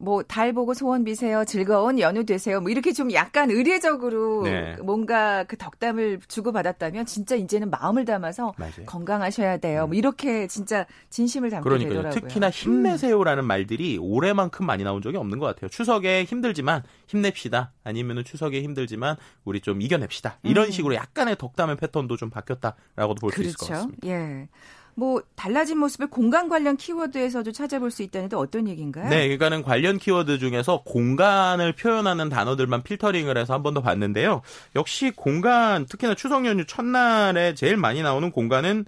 뭐 0.00 0.22
달 0.22 0.52
보고 0.52 0.74
소원 0.74 1.04
비세요. 1.04 1.44
즐거운 1.44 1.98
연휴 2.00 2.24
되세요. 2.24 2.60
뭐 2.60 2.70
이렇게 2.70 2.92
좀 2.92 3.12
약간 3.12 3.50
의례적으로 3.50 4.42
네. 4.42 4.76
뭔가 4.82 5.44
그 5.44 5.56
덕담을 5.56 6.20
주고 6.28 6.50
받았다면 6.52 7.06
진짜 7.06 7.36
이제는 7.36 7.70
마음을 7.70 8.04
담아서 8.04 8.54
맞아요. 8.58 8.86
건강하셔야 8.86 9.58
돼요. 9.58 9.86
뭐 9.86 9.94
이렇게 9.94 10.46
진짜 10.48 10.86
진심을 11.10 11.50
담게 11.50 11.62
그러니까요. 11.62 11.94
되더라고요. 12.02 12.20
특히나 12.20 12.46
음. 12.48 12.50
힘내세요라는 12.50 13.44
말들이 13.44 13.98
올해만큼 13.98 14.66
많이 14.66 14.82
나온 14.84 15.02
적이 15.02 15.18
없는 15.18 15.38
것 15.38 15.46
같아요. 15.46 15.68
추석에 15.68 16.24
힘들지만 16.24 16.82
힘냅시다. 17.06 17.72
아니면은 17.84 18.24
추석에 18.24 18.62
힘들지만 18.62 19.16
우리 19.44 19.60
좀 19.60 19.80
이겨냅시다. 19.80 20.38
이런 20.42 20.66
음. 20.66 20.70
식으로 20.70 20.94
약간의 20.94 21.36
덕담의 21.38 21.76
패턴도 21.76 22.16
좀 22.16 22.30
바뀌었다라고도 22.30 23.20
볼수 23.20 23.42
있을 23.42 23.56
것 23.56 23.66
그렇죠. 23.66 23.82
같습니다. 23.86 24.08
예. 24.08 24.48
뭐 24.96 25.22
달라진 25.34 25.78
모습을 25.78 26.08
공간 26.08 26.48
관련 26.48 26.76
키워드에서도 26.76 27.50
찾아볼 27.52 27.90
수 27.90 28.02
있다는데 28.02 28.36
어떤 28.36 28.68
얘기인가요? 28.68 29.08
네, 29.08 29.22
그러니까는 29.24 29.62
관련 29.62 29.98
키워드 29.98 30.38
중에서 30.38 30.82
공간을 30.84 31.72
표현하는 31.74 32.28
단어들만 32.28 32.82
필터링을 32.84 33.36
해서 33.36 33.54
한 33.54 33.62
번 33.62 33.74
더 33.74 33.80
봤는데요. 33.82 34.42
역시 34.76 35.10
공간, 35.10 35.86
특히나 35.86 36.14
추석 36.14 36.46
연휴 36.46 36.64
첫날에 36.64 37.54
제일 37.54 37.76
많이 37.76 38.02
나오는 38.02 38.30
공간은 38.30 38.84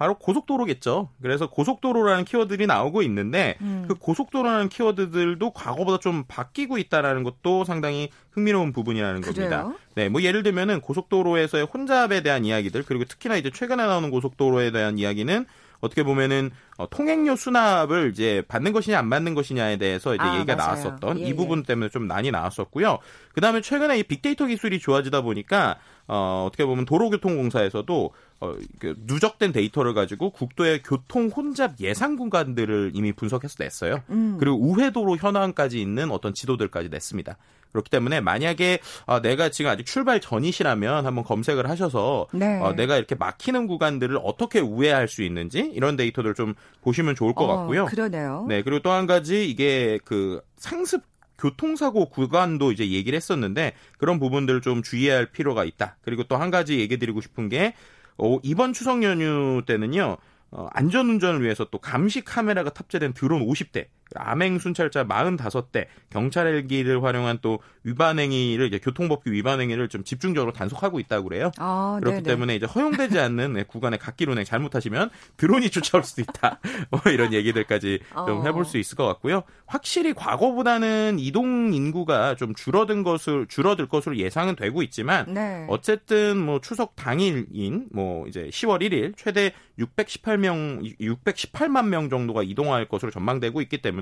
바로 0.00 0.14
고속도로겠죠. 0.14 1.10
그래서 1.20 1.50
고속도로라는 1.50 2.24
키워드들이 2.24 2.66
나오고 2.66 3.02
있는데 3.02 3.56
음. 3.60 3.84
그 3.86 3.94
고속도로라는 3.96 4.70
키워드들도 4.70 5.50
과거보다 5.50 5.98
좀 5.98 6.24
바뀌고 6.26 6.78
있다라는 6.78 7.22
것도 7.22 7.64
상당히 7.64 8.08
흥미로운 8.30 8.72
부분이라는 8.72 9.20
겁니다. 9.20 9.64
그래요? 9.64 9.74
네, 9.96 10.08
뭐 10.08 10.22
예를 10.22 10.42
들면은 10.42 10.80
고속도로에서의 10.80 11.66
혼잡에 11.66 12.22
대한 12.22 12.46
이야기들 12.46 12.84
그리고 12.86 13.04
특히나 13.04 13.36
이제 13.36 13.50
최근에 13.50 13.84
나오는 13.84 14.10
고속도로에 14.10 14.70
대한 14.70 14.98
이야기는 14.98 15.44
어떻게 15.80 16.02
보면은 16.02 16.50
어, 16.76 16.88
통행료 16.88 17.36
수납을 17.36 18.10
이제 18.12 18.42
받는 18.48 18.72
것이냐 18.72 18.98
안 18.98 19.10
받는 19.10 19.34
것이냐에 19.34 19.76
대해서 19.76 20.14
이제 20.14 20.22
아, 20.22 20.34
얘기가 20.36 20.56
맞아요. 20.56 20.74
나왔었던 20.74 21.20
예, 21.20 21.24
이 21.24 21.34
부분 21.34 21.62
때문에 21.62 21.88
좀 21.88 22.06
많이 22.06 22.30
나왔었고요. 22.30 22.98
그다음에 23.34 23.60
최근에 23.60 23.98
이 23.98 24.02
빅데이터 24.02 24.46
기술이 24.46 24.78
좋아지다 24.78 25.22
보니까 25.22 25.76
어, 26.06 26.44
어떻게 26.46 26.64
보면 26.64 26.84
도로교통공사에서도 26.86 28.10
어, 28.40 28.54
그 28.78 28.94
누적된 29.00 29.52
데이터를 29.52 29.94
가지고 29.94 30.30
국도의 30.30 30.82
교통 30.82 31.28
혼잡 31.28 31.78
예상 31.80 32.16
구간들을 32.16 32.92
이미 32.94 33.12
분석해서 33.12 33.56
냈어요. 33.58 34.02
음. 34.10 34.36
그리고 34.38 34.56
우회도로 34.56 35.16
현황까지 35.18 35.80
있는 35.80 36.10
어떤 36.10 36.34
지도들까지 36.34 36.88
냈습니다. 36.88 37.36
그렇기 37.72 37.90
때문에 37.90 38.20
만약에 38.20 38.80
아, 39.06 39.20
내가 39.20 39.48
지금 39.48 39.70
아직 39.70 39.86
출발 39.86 40.20
전이시라면 40.20 41.06
한번 41.06 41.24
검색을 41.24 41.68
하셔서 41.68 42.26
네. 42.32 42.60
어, 42.60 42.74
내가 42.74 42.96
이렇게 42.96 43.14
막히는 43.14 43.66
구간들을 43.66 44.18
어떻게 44.22 44.60
우회할 44.60 45.08
수 45.08 45.22
있는지 45.22 45.70
이런 45.74 45.96
데이터들 45.96 46.34
좀 46.34 46.54
보시면 46.82 47.14
좋을 47.14 47.34
것 47.34 47.44
어, 47.44 47.56
같고요. 47.56 47.86
그러네요. 47.86 48.46
네, 48.48 48.62
그리고 48.62 48.80
또 48.80 48.90
한 48.90 49.06
가지 49.06 49.48
이게 49.48 49.98
그 50.04 50.40
상습 50.56 51.02
교통사고 51.38 52.10
구간도 52.10 52.72
이제 52.72 52.90
얘기를 52.90 53.16
했었는데 53.16 53.72
그런 53.98 54.18
부분들을 54.20 54.60
좀 54.60 54.82
주의해야 54.82 55.16
할 55.16 55.26
필요가 55.26 55.64
있다. 55.64 55.96
그리고 56.02 56.24
또 56.24 56.36
한 56.36 56.50
가지 56.50 56.78
얘기 56.80 56.98
드리고 56.98 57.20
싶은 57.20 57.48
게 57.48 57.74
어, 58.18 58.38
이번 58.42 58.72
추석 58.72 59.02
연휴 59.02 59.62
때는요. 59.66 60.16
어, 60.50 60.66
안전운전을 60.72 61.42
위해서 61.42 61.64
또 61.70 61.78
감시 61.78 62.22
카메라가 62.22 62.70
탑재된 62.70 63.12
드론 63.14 63.46
50대 63.46 63.86
암행 64.14 64.58
순찰자 64.58 65.04
45대, 65.04 65.86
경찰 66.10 66.46
헬기를 66.46 67.02
활용한 67.02 67.38
또 67.42 67.60
위반 67.84 68.18
행위를 68.18 68.66
이제 68.66 68.78
교통법규 68.78 69.30
위반 69.30 69.60
행위를 69.60 69.88
좀 69.88 70.04
집중적으로 70.04 70.52
단속하고 70.52 71.00
있다고 71.00 71.28
그래요. 71.28 71.50
아, 71.58 71.98
그렇기 72.00 72.22
네네. 72.22 72.28
때문에 72.28 72.56
이제 72.56 72.66
허용되지 72.66 73.18
않는 73.18 73.52
네, 73.54 73.62
구간의 73.64 73.98
갓길 73.98 74.28
운행 74.28 74.44
잘못하시면 74.50 75.10
드론이 75.36 75.70
쫓아올 75.70 76.04
수도 76.04 76.22
있다. 76.22 76.60
뭐 76.90 77.00
이런 77.12 77.32
얘기들까지 77.32 78.00
좀 78.26 78.40
어. 78.40 78.42
해볼 78.44 78.64
수 78.64 78.78
있을 78.78 78.96
것 78.96 79.06
같고요. 79.06 79.42
확실히 79.66 80.12
과거보다는 80.12 81.18
이동 81.18 81.72
인구가 81.72 82.34
좀 82.34 82.54
줄어든 82.54 83.02
것을 83.02 83.46
줄어들 83.48 83.86
것으로 83.86 84.16
예상은 84.16 84.56
되고 84.56 84.82
있지만 84.82 85.32
네. 85.32 85.66
어쨌든 85.68 86.36
뭐 86.38 86.60
추석 86.60 86.96
당일인 86.96 87.86
뭐 87.92 88.26
이제 88.26 88.48
10월 88.52 88.82
1일 88.82 89.14
최대 89.16 89.52
618명 89.78 90.98
618만 91.00 91.86
명 91.86 92.10
정도가 92.10 92.42
이동할 92.42 92.86
것으로 92.88 93.10
전망되고 93.10 93.60
있기 93.62 93.80
때문에 93.80 93.99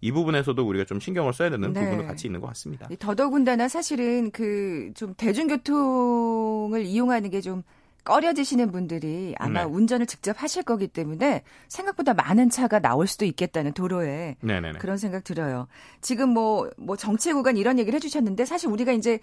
이 0.00 0.12
부분에서도 0.12 0.66
우리가 0.66 0.84
좀 0.84 1.00
신경을 1.00 1.32
써야 1.32 1.50
되는 1.50 1.72
네. 1.72 1.80
부분도 1.80 2.06
같이 2.06 2.26
있는 2.26 2.40
것 2.40 2.46
같습니다. 2.48 2.88
더더군다나 2.98 3.68
사실은 3.68 4.30
그 4.30 4.92
좀 4.94 5.14
대중교통을 5.16 6.84
이용하는 6.84 7.30
게좀 7.30 7.62
꺼려지시는 8.04 8.72
분들이 8.72 9.34
아마 9.38 9.64
네. 9.64 9.70
운전을 9.70 10.06
직접 10.06 10.42
하실 10.42 10.62
거기 10.62 10.88
때문에 10.88 11.42
생각보다 11.68 12.14
많은 12.14 12.48
차가 12.48 12.78
나올 12.80 13.06
수도 13.06 13.24
있겠다는 13.26 13.72
도로에 13.72 14.36
네네네. 14.40 14.78
그런 14.78 14.96
생각 14.96 15.22
들어요. 15.22 15.68
지금 16.00 16.30
뭐, 16.30 16.68
뭐 16.78 16.96
정체 16.96 17.32
구간 17.34 17.56
이런 17.58 17.78
얘기를 17.78 17.96
해주셨는데 17.96 18.46
사실 18.46 18.68
우리가 18.70 18.92
이제 18.92 19.20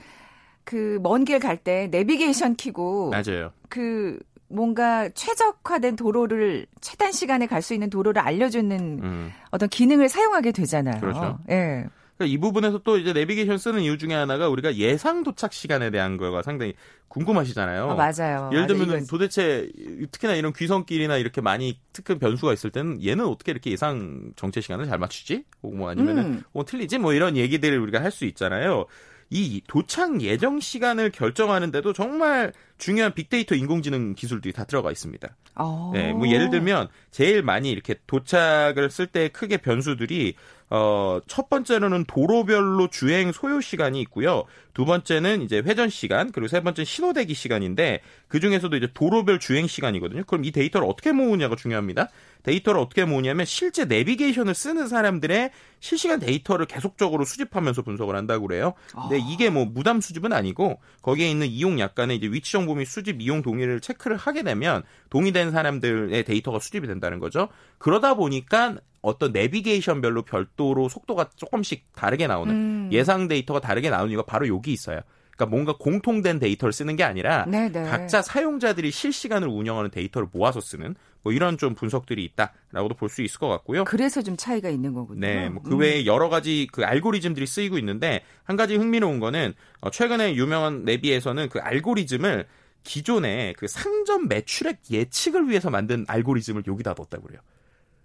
그 0.63 1.00
먼 1.01 1.25
길 1.25 1.39
갈 1.39 1.57
때 1.57 1.88
내비게이션 1.91 2.55
키고 2.55 3.10
맞아요. 3.10 3.51
그 3.69 4.19
뭔가 4.50 5.10
최적화된 5.10 5.96
도로를 5.96 6.66
최단 6.82 7.12
시간에 7.12 7.48
갈 7.48 7.62
수 7.62 7.74
있는 7.74 7.89
도로를 7.89 8.22
알려주는 8.22 8.80
음. 9.04 9.32
어떤 9.51 9.68
기능을 9.70 10.10
사용하게 10.10 10.51
되잖아요. 10.51 11.01
그렇죠. 11.01 11.39
예. 11.50 11.86
그러니까 12.18 12.34
이 12.34 12.38
부분에서 12.39 12.80
또 12.84 12.98
이제 12.98 13.13
내비게이션 13.13 13.58
쓰는 13.60 13.82
이유 13.82 13.98
중에 13.98 14.13
하나가 14.13 14.50
우리가 14.50 14.75
예상 14.75 15.24
도착 15.24 15.54
시간에 15.54 15.92
대한 15.92 16.18
거가 16.18 16.42
상당히 16.42 16.74
궁금하시잖아요. 17.10 17.92
아, 17.92 17.96
맞아요. 17.96 18.50
예를 18.51 18.68
들면 18.68 18.88
이건... 18.88 19.06
도대체 19.08 19.70
특히나 20.12 20.34
이런 20.34 20.51
귀성길이나 20.54 21.18
이렇게 21.18 21.42
많이 21.42 21.80
특급 21.94 22.20
변수가 22.20 22.54
있을 22.54 22.72
때는 22.72 23.04
얘는 23.06 23.25
어떻게 23.25 23.51
이렇게 23.51 23.70
예상 23.70 24.32
정체 24.36 24.62
시간을 24.62 24.86
잘 24.88 24.98
맞추지? 24.98 25.44
혹은 25.62 25.77
뭐 25.77 25.89
아니면은 25.89 26.25
음. 26.25 26.44
뭐 26.54 26.66
틀리지? 26.66 26.98
뭐 26.98 27.13
이런 27.13 27.38
얘기들을 27.38 27.77
우리가 27.80 28.01
할 28.01 28.12
수 28.12 28.25
있잖아요. 28.25 28.86
이 29.29 29.62
도착 29.67 30.22
예정 30.22 30.60
시간을 30.60 31.12
결정하는데도 31.12 31.93
정말 31.93 32.53
중요한 32.77 33.13
빅데이터 33.13 33.55
인공지능 33.55 34.15
기술들이 34.15 34.53
다 34.53 34.63
들어가 34.63 34.91
있습니다. 34.91 35.27
어. 35.55 35.91
네, 35.93 36.13
뭐 36.13 36.27
예를 36.29 36.50
들면 36.50 36.88
제일 37.12 37.41
많이 37.41 37.72
이렇게 37.72 37.96
도착을 38.07 38.89
쓸 38.89 39.07
때 39.07 39.29
크게 39.29 39.57
변수들이 39.57 40.36
어, 40.69 41.19
첫 41.27 41.50
번째로는 41.50 42.05
도로별로 42.05 42.89
주행 42.89 43.31
소요 43.31 43.62
시간이 43.62 44.01
있고요. 44.01 44.43
두 44.74 44.86
번째는 44.86 45.41
이제 45.41 45.59
회전 45.65 45.89
시간, 45.89 46.31
그리고 46.31 46.47
세 46.50 46.62
번째는 46.62 46.86
신호 46.86 47.13
대기 47.13 47.33
시간인데 47.33 48.01
그 48.27 48.39
중에서도 48.39 48.75
이제 48.75 48.88
도로별 48.93 49.39
주행 49.39 49.65
시간이거든요. 49.65 50.24
그럼 50.27 50.43
이 50.43 50.51
데이터를 50.51 50.88
어떻게 50.88 51.13
모으냐가 51.13 51.55
중요합니다. 51.55 52.09
데이터를 52.43 52.79
어떻게 52.81 53.05
모으냐면 53.05 53.45
실제 53.45 53.86
내비게이션을 53.86 54.53
쓰는 54.53 54.88
사람들의 54.88 55.51
실시간 55.79 56.19
데이터를 56.19 56.65
계속적으로 56.65 57.24
수집하면서 57.25 57.81
분석을 57.81 58.15
한다고 58.15 58.47
그래요. 58.47 58.74
근데 58.91 59.15
아. 59.15 59.27
이게 59.29 59.50
뭐 59.50 59.65
무단 59.65 60.01
수집은 60.01 60.33
아니고 60.33 60.79
거기에 61.01 61.29
있는 61.29 61.47
이용 61.47 61.79
약간의 61.79 62.17
이제 62.17 62.27
위치 62.27 62.51
정보 62.51 62.75
및 62.75 62.86
수집 62.86 63.21
이용 63.21 63.41
동의를 63.41 63.79
체크를 63.79 64.17
하게 64.17 64.43
되면 64.43 64.83
동의된 65.09 65.51
사람들의 65.51 66.24
데이터가 66.24 66.59
수집이 66.59 66.88
된다는 66.88 67.19
거죠. 67.19 67.50
그러다 67.77 68.15
보니까 68.15 68.75
어떤 69.01 69.32
내비게이션별로 69.32 70.24
별도로 70.24 70.89
속도가 70.89 71.30
조금씩 71.36 71.86
다르게 71.95 72.28
나오는 72.28 72.54
음. 72.54 72.89
예상 72.91 73.28
데이터가 73.28 73.60
다르게 73.60 73.89
나오는 73.89 74.10
이유가 74.10 74.24
바로 74.24 74.48
여기 74.48 74.74
있어요. 74.74 75.02
그러니까 75.38 75.56
뭔가 75.56 75.76
공통된 75.78 76.39
데이터를 76.39 76.74
쓰는 76.74 76.95
게 76.95 77.04
아니라 77.04 77.45
네네. 77.45 77.69
네. 77.69 77.84
각자 77.84 78.24
사용자들이 78.24 78.89
실시간을 78.89 79.48
운영하는 79.48 79.91
데이터를 79.91 80.28
모아서 80.32 80.60
쓰는 80.60 80.95
뭐 81.21 81.32
이런 81.32 81.58
좀 81.60 81.76
분석들이 81.76 82.24
있다라고도 82.24 82.95
볼 82.95 83.10
수 83.10 83.21
있을 83.21 83.39
것 83.39 83.48
같고요. 83.48 83.84
그래서 83.84 84.21
좀 84.24 84.36
차이가 84.36 84.69
있는 84.69 84.93
거군요. 84.93 85.19
네, 85.19 85.50
뭐그 85.50 85.76
음. 85.76 85.80
외에 85.80 86.06
여러 86.08 86.30
가지 86.30 86.67
그 86.71 86.84
알고리즘들이 86.84 87.45
쓰이고 87.45 87.78
있는데 87.78 88.24
한 88.43 88.56
가지 88.56 88.76
흥미로운 88.76 89.19
거는 89.19 89.54
어, 89.82 89.91
최근에 89.91 90.36
유명한 90.36 90.84
내비에서는 90.86 91.50
그 91.50 91.60
알고리즘을 91.60 92.48
기존의 92.84 93.54
그 93.56 93.67
상점 93.67 94.28
매출액 94.28 94.80
예측을 94.89 95.50
위해서 95.50 95.69
만든 95.69 96.06
알고리즘을 96.08 96.63
여기다 96.65 96.95
넣었다고 96.98 97.28
그래요. 97.28 97.41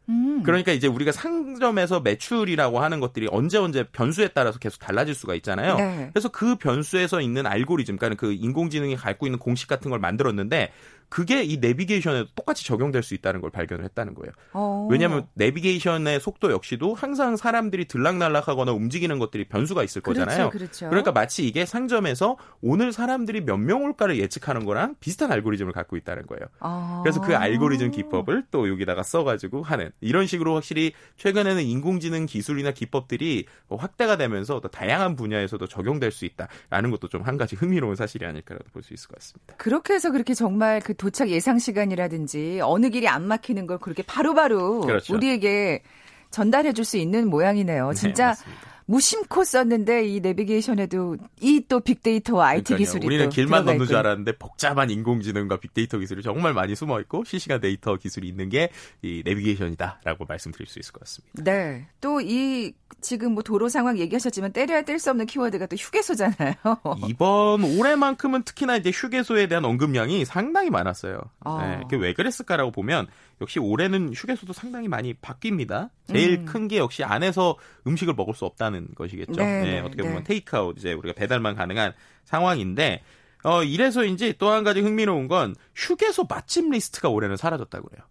음. 0.09 0.43
그러니까 0.43 0.73
이제 0.73 0.87
우리가 0.87 1.13
상점에서 1.13 2.01
매출이라고 2.01 2.81
하는 2.81 3.01
것들이 3.01 3.29
언제 3.31 3.59
언제 3.59 3.85
변수에 3.85 4.29
따라서 4.29 4.59
계속 4.59 4.79
달라질 4.79 5.15
수가 5.15 5.35
있잖아요. 5.37 5.77
네. 5.77 6.11
그래서 6.13 6.29
그 6.29 6.57
변수에서 6.57 7.21
있는 7.21 7.47
알고리즘, 7.47 7.97
그러니까 7.97 8.21
그 8.21 8.33
인공지능이 8.33 8.97
갖고 8.97 9.27
있는 9.27 9.39
공식 9.39 9.69
같은 9.69 9.91
걸 9.91 10.01
만들었는데 10.01 10.73
그게 11.13 11.43
이 11.45 11.59
내비게이션에도 11.59 12.31
똑같이 12.35 12.65
적용될 12.65 13.03
수 13.03 13.13
있다는 13.13 13.43
걸 13.43 13.51
발견을 13.51 13.85
했다는 13.85 14.15
거예요. 14.15 14.33
어. 14.55 14.89
왜냐하면 14.91 15.27
내비게이션의 15.35 16.21
속도 16.21 16.51
역시도 16.51 16.95
항상 16.95 17.37
사람들이 17.37 17.85
들락날락하거나 17.85 18.73
움직이는 18.73 19.19
것들이 19.19 19.45
변수가 19.45 19.85
있을 19.85 20.01
그렇죠, 20.01 20.21
거잖아요. 20.21 20.49
그렇죠, 20.49 20.59
그렇죠. 20.59 20.89
그러니까 20.89 21.13
마치 21.13 21.47
이게 21.47 21.67
상점에서 21.67 22.39
오늘 22.63 22.93
사람들이 22.93 23.43
몇 23.43 23.59
명 23.59 23.85
올까를 23.85 24.19
예측하는 24.19 24.65
거랑 24.65 24.95
비슷한 25.01 25.31
알고리즘을 25.33 25.75
갖고 25.75 25.99
있다는 25.99 26.27
거예요. 26.27 26.47
어. 26.61 27.01
그래서 27.05 27.21
그 27.21 27.37
알고리즘 27.37 27.91
기법을 27.91 28.45
또 28.51 28.71
여기다가 28.71 29.03
써가지고 29.03 29.63
하는 29.63 29.91
이런 30.01 30.27
식으로 30.27 30.55
확실히 30.55 30.95
최근에는 31.19 31.63
인공지능 31.63 32.25
기술이나 32.25 32.71
기법들이 32.71 33.45
확대가 33.69 34.17
되면서 34.17 34.61
더 34.61 34.69
다양한 34.69 35.15
분야에서도 35.17 35.67
적용될 35.67 36.11
수 36.11 36.25
있다라는 36.25 36.91
것도 36.91 37.09
좀 37.09 37.23
한 37.23 37.37
가지 37.37 37.55
흥미로운 37.55 37.97
사실이 37.97 38.25
아닐까라도 38.25 38.65
볼 38.73 38.83
수 38.83 38.95
있을 38.95 39.09
것 39.09 39.19
같습니다. 39.19 39.55
그렇게 39.59 39.93
해서 39.95 40.11
그렇게 40.11 40.33
정말 40.35 40.81
그 40.81 40.95
도착 41.03 41.31
예상 41.31 41.59
시간이라든지 41.59 42.61
어느 42.63 42.89
길이 42.89 43.09
안 43.09 43.27
막히는 43.27 43.67
걸 43.67 43.79
그렇게 43.79 44.05
바로바로 44.05 44.83
그렇죠. 44.83 45.17
우리에게 45.17 45.83
전달해 46.31 46.73
줄 46.73 46.85
수 46.85 46.97
있는 46.97 47.29
모양이네요. 47.29 47.89
네, 47.89 47.95
진짜 47.95 48.35
네, 48.35 48.53
무심코 48.87 49.45
썼는데 49.45 50.07
이 50.07 50.21
내비게이션에도 50.21 51.17
이 51.41 51.63
또 51.69 51.81
빅데이터와 51.81 52.49
IT 52.49 52.65
그러니까요. 52.65 52.85
기술이 52.87 53.07
우리는 53.07 53.29
길만 53.31 53.65
넣는 53.65 53.87
줄 53.87 53.97
알았는데 53.97 54.33
복잡한 54.39 54.91
인공지능과 54.91 55.59
빅데이터 55.61 55.99
기술이 55.99 56.23
정말 56.23 56.53
많이 56.55 56.75
숨어 56.75 57.01
있고 57.01 57.25
실시간 57.25 57.61
데이터 57.61 57.97
기술이 57.97 58.29
있는 58.29 58.49
게 58.49 58.69
이 59.03 59.23
내비게이션이다라고 59.25 60.25
말씀드릴 60.27 60.67
수 60.67 60.79
있을 60.79 60.93
것 60.93 61.01
같습니다. 61.01 61.43
네. 61.43 61.87
또 62.01 62.21
이 62.21 62.73
지금 63.01 63.33
뭐 63.33 63.43
도로 63.43 63.69
상황 63.69 63.99
얘기하셨지만 63.99 64.53
때려야 64.53 64.83
뗄 64.83 64.99
수 64.99 65.11
없는 65.11 65.27
키워드가 65.27 65.67
또 65.67 65.77
휴게소잖아요. 65.77 66.55
이번 67.09 67.65
올해만큼은 67.65 68.43
특히나 68.45 68.77
이제 68.77 68.91
휴게소에 68.93 69.47
대한 69.49 69.65
언급량이 69.65 70.25
상당히 70.25 70.71
많았어요. 70.71 71.21
아. 71.41 71.67
네. 71.67 71.81
그게 71.83 71.97
왜 71.97 72.13
그랬을까라고 72.13 72.71
보면 72.71 73.07
역시 73.41 73.59
올해는 73.59 74.13
휴게소도 74.15 74.53
상당히 74.53 74.89
많이 74.89 75.15
바뀝니다. 75.15 75.91
제일 76.07 76.41
음. 76.41 76.45
큰게 76.45 76.79
역시 76.79 77.03
안에서 77.03 77.57
음식을 77.87 78.15
먹을 78.15 78.35
수 78.35 78.45
없다는 78.45 78.72
것이겠죠. 78.95 79.33
네, 79.33 79.63
네, 79.63 79.81
어떻게 79.81 80.03
보면 80.03 80.19
네. 80.19 80.25
테이크아웃 80.25 80.77
이제 80.79 80.93
우리가 80.93 81.15
배달만 81.15 81.55
가능한 81.55 81.93
상황인데 82.25 83.03
어 83.45 83.63
이래서인지 83.63 84.37
또한 84.39 84.65
가지 84.65 84.81
흥미로운 84.81 85.29
건 85.29 85.55
휴게소 85.75 86.27
맛집 86.29 86.71
리스트가 86.71 87.09
올해는 87.09 87.37
사라졌다고 87.37 87.89
그래요. 87.89 88.05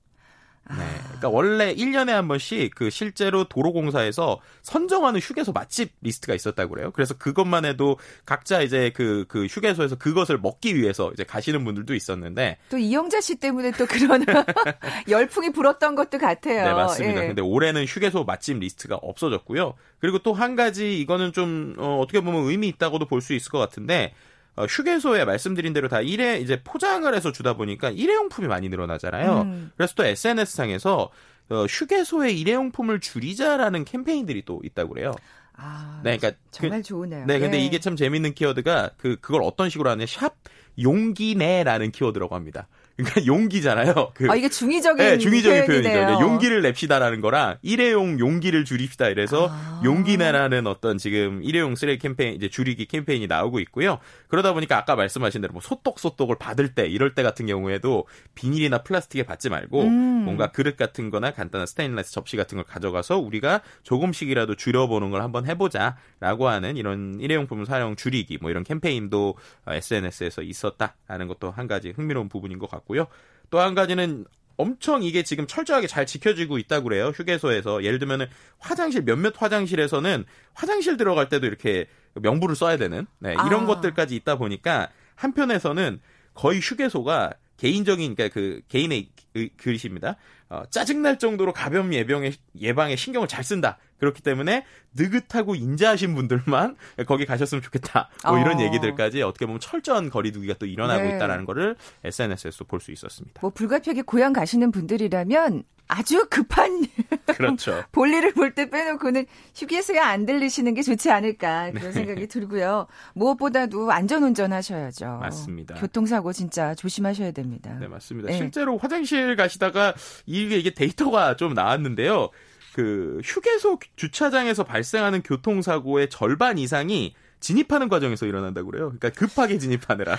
네. 0.69 0.85
그러니까 1.05 1.29
원래 1.29 1.73
1년에 1.75 2.11
한 2.11 2.27
번씩 2.27 2.73
그 2.75 2.89
실제로 2.89 3.43
도로공사에서 3.43 4.39
선정하는 4.61 5.19
휴게소 5.19 5.51
맛집 5.51 5.91
리스트가 6.01 6.33
있었다고 6.33 6.75
그래요. 6.75 6.91
그래서 6.91 7.13
그것만 7.17 7.65
해도 7.65 7.97
각자 8.25 8.61
이제 8.61 8.91
그, 8.95 9.25
그 9.27 9.45
휴게소에서 9.47 9.97
그것을 9.97 10.37
먹기 10.37 10.75
위해서 10.75 11.11
이제 11.13 11.23
가시는 11.23 11.65
분들도 11.65 11.93
있었는데. 11.93 12.57
또 12.69 12.77
이영자 12.77 13.21
씨 13.21 13.35
때문에 13.35 13.71
또 13.71 13.85
그런 13.85 14.23
열풍이 15.09 15.51
불었던 15.51 15.95
것도 15.95 16.17
같아요. 16.19 16.63
네, 16.63 16.73
맞습니다. 16.73 17.23
예. 17.23 17.27
근데 17.27 17.41
올해는 17.41 17.85
휴게소 17.85 18.23
맛집 18.23 18.59
리스트가 18.59 18.95
없어졌고요. 18.95 19.73
그리고 19.99 20.19
또 20.19 20.31
한 20.33 20.55
가지 20.55 20.99
이거는 20.99 21.33
좀, 21.33 21.75
어, 21.77 21.99
어떻게 21.99 22.21
보면 22.21 22.45
의미 22.45 22.67
있다고도 22.69 23.05
볼 23.05 23.21
수 23.21 23.33
있을 23.33 23.51
것 23.51 23.59
같은데 23.59 24.13
어, 24.55 24.65
휴게소에 24.65 25.25
말씀드린 25.25 25.73
대로 25.73 25.87
다 25.87 26.01
일회 26.01 26.39
이제 26.39 26.61
포장을 26.63 27.13
해서 27.13 27.31
주다 27.31 27.53
보니까 27.53 27.89
일회용품이 27.89 28.47
많이 28.47 28.69
늘어나잖아요. 28.69 29.41
음. 29.41 29.71
그래서 29.77 29.93
또 29.95 30.03
SNS 30.03 30.55
상에서 30.55 31.09
어, 31.49 31.65
휴게소에 31.65 32.31
일회용품을 32.31 32.99
줄이자라는 32.99 33.85
캠페인들이 33.85 34.43
또 34.45 34.61
있다고 34.63 34.93
그래요. 34.93 35.13
아, 35.53 36.01
네, 36.03 36.17
그러니까 36.17 36.39
정말 36.49 36.79
그, 36.81 36.87
좋으네요. 36.87 37.25
네, 37.25 37.39
근데 37.39 37.57
네. 37.57 37.65
이게 37.65 37.79
참 37.79 37.95
재밌는 37.95 38.33
키워드가 38.33 38.91
그 38.97 39.17
그걸 39.21 39.43
어떤 39.43 39.69
식으로 39.69 39.89
하냐 39.89 40.05
샵 40.07 40.35
용기 40.81 41.35
내라는 41.35 41.91
키워드라고 41.91 42.35
합니다. 42.35 42.67
그러니까 42.95 43.25
용기잖아요. 43.25 44.11
그, 44.13 44.29
아, 44.29 44.35
이게 44.35 44.49
중의적인 44.49 44.97
네, 44.97 45.17
중의적인 45.17 45.65
표현이네요. 45.65 46.05
표현이죠. 46.05 46.21
용기를 46.21 46.61
냅시다라는 46.61 47.21
거랑 47.21 47.57
일회용 47.61 48.19
용기를 48.19 48.65
줄입시다 48.65 49.07
이래서 49.07 49.47
아. 49.49 49.81
용기내라는 49.83 50.67
어떤 50.67 50.97
지금 50.97 51.41
일회용 51.43 51.75
쓰레기 51.75 51.99
캠페인 51.99 52.35
이제 52.35 52.49
줄이기 52.49 52.85
캠페인이 52.85 53.27
나오고 53.27 53.59
있고요. 53.61 53.99
그러다 54.27 54.53
보니까 54.53 54.77
아까 54.77 54.95
말씀하신 54.95 55.41
대로 55.41 55.53
뭐 55.53 55.61
소떡 55.61 55.99
소떡을 55.99 56.37
받을 56.37 56.73
때 56.73 56.85
이럴 56.87 57.15
때 57.15 57.23
같은 57.23 57.45
경우에도 57.45 58.05
비닐이나 58.35 58.83
플라스틱에 58.83 59.23
받지 59.23 59.49
말고 59.49 59.83
음. 59.83 60.23
뭔가 60.25 60.51
그릇 60.51 60.77
같은 60.77 61.09
거나 61.09 61.31
간단한 61.31 61.67
스테인레스 61.67 62.11
접시 62.11 62.37
같은 62.37 62.57
걸 62.57 62.65
가져가서 62.65 63.17
우리가 63.17 63.61
조금씩이라도 63.83 64.55
줄여보는 64.55 65.09
걸 65.11 65.21
한번 65.21 65.47
해보자라고 65.47 66.47
하는 66.47 66.77
이런 66.77 67.19
일회용품 67.19 67.65
사용 67.65 67.95
줄이기 67.95 68.37
뭐 68.41 68.51
이런 68.51 68.63
캠페인도 68.63 69.35
SNS에서 69.67 70.41
있었다라는 70.41 71.27
것도 71.27 71.51
한 71.51 71.67
가지 71.67 71.91
흥미로운 71.91 72.29
부분인 72.29 72.59
것 72.59 72.69
같고 72.69 72.80
요. 72.95 73.07
또 73.49 73.59
한 73.59 73.75
가지는 73.75 74.25
엄청 74.57 75.01
이게 75.03 75.23
지금 75.23 75.47
철저하게 75.47 75.87
잘 75.87 76.05
지켜지고 76.05 76.57
있다고 76.59 76.85
그래요. 76.85 77.07
휴게소에서. 77.07 77.83
예를 77.83 77.99
들면은 77.99 78.27
화장실 78.59 79.01
몇몇 79.03 79.33
화장실에서는 79.41 80.25
화장실 80.53 80.97
들어갈 80.97 81.29
때도 81.29 81.47
이렇게 81.47 81.87
명부를 82.13 82.55
써야 82.55 82.77
되는 82.77 83.07
네, 83.19 83.31
이런 83.31 83.63
아. 83.63 83.65
것들까지 83.65 84.15
있다 84.15 84.35
보니까 84.35 84.89
한편에서는 85.15 85.99
거의 86.33 86.59
휴게소가 86.59 87.31
개인적인 87.57 88.15
그러니까 88.15 88.33
그 88.33 88.61
개인의 88.67 89.09
글씨입니다. 89.57 90.17
어, 90.49 90.63
짜증날 90.69 91.17
정도로 91.19 91.53
가벼운 91.53 91.93
예방에 91.93 92.31
예방에 92.59 92.95
신경을 92.95 93.27
잘 93.27 93.43
쓴다. 93.43 93.77
그렇기 94.01 94.21
때문에 94.23 94.65
느긋하고 94.95 95.55
인자하신 95.55 96.15
분들만 96.15 96.75
거기 97.07 97.25
가셨으면 97.25 97.61
좋겠다. 97.61 98.09
뭐 98.25 98.37
이런 98.39 98.57
어. 98.57 98.61
얘기들까지 98.63 99.21
어떻게 99.21 99.45
보면 99.45 99.59
철저한 99.61 100.09
거리두기가 100.09 100.55
또 100.59 100.65
일어나고 100.65 101.03
네. 101.03 101.15
있다라는 101.15 101.45
거를 101.45 101.75
SNS에서 102.03 102.65
볼 102.65 102.81
수 102.81 102.91
있었습니다. 102.91 103.39
뭐 103.41 103.51
불가피하게 103.51 104.01
고향 104.01 104.33
가시는 104.33 104.71
분들이라면 104.71 105.63
아주 105.87 106.25
급한 106.29 106.87
그렇죠. 107.37 107.83
볼일을 107.91 108.33
볼 108.33 108.55
때 108.55 108.69
빼놓고는 108.69 109.25
휴게소에 109.55 109.99
안 109.99 110.25
들리시는 110.25 110.73
게 110.73 110.81
좋지 110.81 111.11
않을까 111.11 111.69
그런 111.71 111.83
네. 111.85 111.91
생각이 111.91 112.27
들고요. 112.27 112.87
무엇보다도 113.13 113.91
안전운전 113.91 114.51
하셔야죠. 114.51 115.19
맞습니다. 115.21 115.75
교통사고 115.75 116.33
진짜 116.33 116.73
조심하셔야 116.73 117.31
됩니다. 117.31 117.77
네, 117.79 117.87
맞습니다. 117.87 118.29
네. 118.29 118.37
실제로 118.37 118.77
화장실 118.79 119.35
가시다가 119.35 119.93
이게 120.25 120.57
이게 120.57 120.73
데이터가 120.73 121.35
좀 121.35 121.53
나왔는데요. 121.53 122.29
그 122.73 123.19
휴게소 123.23 123.79
주차장에서 123.95 124.63
발생하는 124.63 125.23
교통사고의 125.23 126.09
절반 126.09 126.57
이상이 126.57 127.15
진입하는 127.39 127.89
과정에서 127.89 128.25
일어난다고 128.25 128.71
그래요. 128.71 128.93
그러니까 128.97 129.09
급하게 129.09 129.57
진입하느라. 129.57 130.17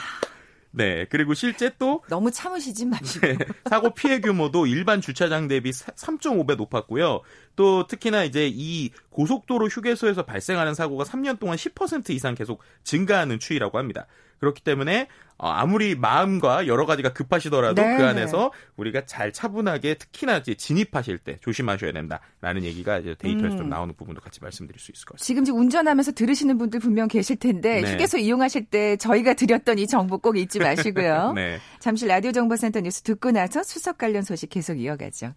네. 0.73 1.07
그리고 1.11 1.35
실제 1.35 1.71
또 1.79 2.03
너무 2.09 2.31
참으시지 2.31 2.87
마시고 2.87 3.27
네, 3.27 3.38
사고 3.69 3.95
피해 3.95 4.21
규모도 4.21 4.67
일반 4.67 5.01
주차장 5.01 5.47
대비 5.47 5.71
3.5배 5.71 6.57
높았고요. 6.57 7.21
또 7.57 7.87
특히나 7.87 8.25
이제 8.25 8.51
이 8.51 8.91
고속도로 9.11 9.69
휴게소에서 9.69 10.25
발생하는 10.25 10.75
사고가 10.75 11.05
3년 11.05 11.38
동안 11.38 11.57
10% 11.57 12.11
이상 12.11 12.35
계속 12.35 12.61
증가하는 12.85 13.38
추이라고 13.38 13.79
합니다. 13.79 14.07
그렇기 14.43 14.61
때문에 14.65 15.07
어, 15.39 15.49
아무리 15.49 15.95
마음과 15.95 16.67
여러 16.67 16.85
가지가 16.85 17.13
급하시더라도 17.13 17.81
네. 17.81 17.97
그 17.97 18.05
안에서 18.05 18.51
우리가 18.77 19.07
잘 19.07 19.33
차분하게 19.33 19.95
특히나 19.95 20.39
이제 20.39 20.55
진입하실 20.55 21.19
때 21.19 21.37
조심하셔야 21.41 21.93
된다라는 21.93 22.65
얘기가 22.65 22.99
이제 22.99 23.15
데이터에서 23.17 23.55
음. 23.55 23.59
좀 23.59 23.69
나오는 23.69 23.95
부분도 23.95 24.21
같이 24.21 24.41
말씀드릴 24.43 24.81
수 24.81 24.91
있을 24.91 25.05
것 25.05 25.17
같습니다. 25.17 25.45
지금 25.45 25.61
운전하면서 25.61 26.13
들으시는 26.13 26.59
분들 26.59 26.81
분명 26.81 27.07
계실 27.07 27.37
텐데 27.37 27.83
네. 27.83 27.93
휴게소 27.93 28.19
이용하실 28.19 28.65
때 28.65 28.97
저희가 28.97 29.35
드렸던 29.35 29.79
이 29.79 29.87
정보 29.87 30.19
꼭 30.19 30.37
잊지 30.37 30.59
마시고요. 30.61 31.35
네. 31.35 31.61
잠시 31.79 32.09
라디오 32.09 32.33
정보센터 32.33 32.81
뉴스 32.81 33.03
듣고 33.03 33.31
나서 33.31 33.63
수석 33.63 33.99
관련 33.99 34.23
소식 34.25 34.51
계속 34.51 34.81
이어가죠. 34.81 35.35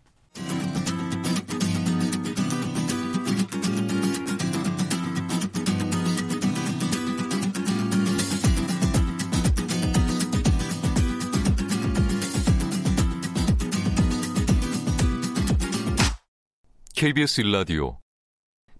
KBS 17.06 17.42
일라디오 17.42 18.00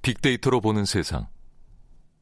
빅데이터로 0.02 0.60
보는 0.60 0.86
세상. 0.86 1.28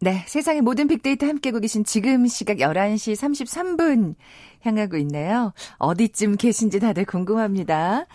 네, 0.02 0.26
세상의 0.28 0.60
모든 0.60 0.90
빅데이터 0.90 1.28
함께하고 1.28 1.62
계신 1.62 1.86
지금 1.86 2.28
시각 2.28 2.58
11시 2.58 3.14
33분 3.14 4.16
향하고 4.64 4.98
있네요. 4.98 5.54
어디쯤 5.78 6.36
계신지 6.36 6.82
다들 6.82 7.06
궁금합니다. 7.06 8.08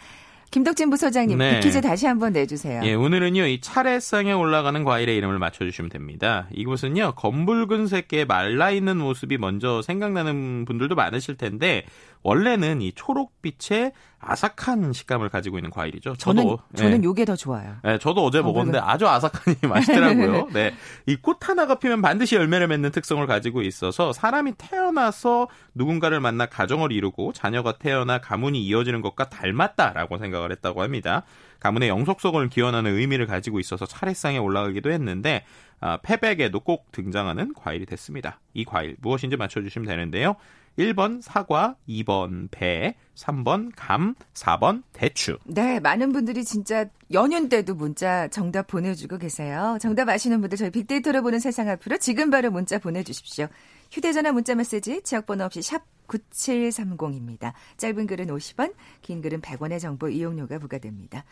김덕진 0.50 0.90
부소장님, 0.90 1.38
네. 1.38 1.60
빅퀴즈 1.60 1.80
다시 1.80 2.06
한번 2.06 2.32
내주세요. 2.32 2.82
예, 2.84 2.92
오늘은요, 2.92 3.46
이 3.46 3.60
차례상에 3.60 4.32
올라가는 4.32 4.82
과일의 4.82 5.16
이름을 5.16 5.38
맞춰주시면 5.38 5.90
됩니다. 5.90 6.48
이곳은요, 6.52 7.14
검붉은 7.16 7.86
색의 7.86 8.26
말라있는 8.26 8.98
모습이 8.98 9.36
먼저 9.36 9.82
생각나는 9.82 10.64
분들도 10.66 10.94
많으실 10.94 11.36
텐데, 11.36 11.84
원래는 12.22 12.80
이 12.82 12.92
초록빛의 12.92 13.92
아삭한 14.20 14.92
식감을 14.92 15.28
가지고 15.28 15.58
있는 15.58 15.70
과일이죠. 15.70 16.16
저는 16.16 16.42
저도 16.42 16.58
저는 16.74 17.00
네. 17.00 17.04
요게 17.04 17.24
더 17.24 17.36
좋아요. 17.36 17.76
네, 17.84 17.98
저도 17.98 18.24
어제 18.24 18.42
먹었는데 18.42 18.78
아주 18.78 19.06
아삭하니 19.06 19.56
맛있더라고요. 19.68 20.48
네. 20.52 20.74
이 21.06 21.16
꽃 21.22 21.48
하나가 21.48 21.76
피면 21.76 22.02
반드시 22.02 22.34
열매를 22.34 22.66
맺는 22.68 22.90
특성을 22.90 23.24
가지고 23.26 23.62
있어서 23.62 24.12
사람이 24.12 24.54
태어나서 24.58 25.48
누군가를 25.74 26.20
만나 26.20 26.46
가정을 26.46 26.90
이루고 26.92 27.32
자녀가 27.32 27.78
태어나 27.78 28.18
가문이 28.20 28.60
이어지는 28.64 29.02
것과 29.02 29.28
닮았다라고 29.28 30.18
생각을 30.18 30.50
했다고 30.52 30.82
합니다. 30.82 31.22
가문의 31.60 31.88
영속성을 31.88 32.48
기원하는 32.48 32.96
의미를 32.96 33.26
가지고 33.26 33.60
있어서 33.60 33.86
차례상에 33.86 34.38
올라가기도 34.38 34.90
했는데 34.90 35.44
아, 35.80 35.98
패백에도 36.02 36.60
꼭 36.60 36.90
등장하는 36.92 37.54
과일이 37.54 37.86
됐습니다. 37.86 38.40
이 38.54 38.64
과일 38.64 38.96
무엇인지 39.00 39.36
맞춰주시면 39.36 39.86
되는데요. 39.88 40.36
1번 40.78 41.20
사과, 41.20 41.74
2번 41.88 42.48
배, 42.52 42.94
3번 43.16 43.72
감, 43.74 44.14
4번 44.32 44.84
대추. 44.92 45.38
네, 45.44 45.80
많은 45.80 46.12
분들이 46.12 46.44
진짜 46.44 46.86
연휴 47.12 47.48
때도 47.48 47.74
문자 47.74 48.28
정답 48.28 48.68
보내주고 48.68 49.18
계세요. 49.18 49.76
정답 49.80 50.08
아시는 50.08 50.40
분들 50.40 50.56
저희 50.56 50.70
빅데이터로 50.70 51.22
보는 51.22 51.40
세상 51.40 51.68
앞으로 51.68 51.98
지금 51.98 52.30
바로 52.30 52.50
문자 52.52 52.78
보내주십시오. 52.78 53.48
휴대전화 53.90 54.32
문자 54.32 54.54
메시지 54.54 55.02
지역번호 55.02 55.44
없이 55.44 55.62
샵 55.62 55.82
9730입니다. 56.08 57.52
짧은 57.76 58.06
글은 58.06 58.26
50원, 58.28 58.72
긴 59.02 59.20
글은 59.20 59.40
100원의 59.42 59.78
정보 59.80 60.08
이용료가 60.08 60.58
부과됩니다. 60.58 61.24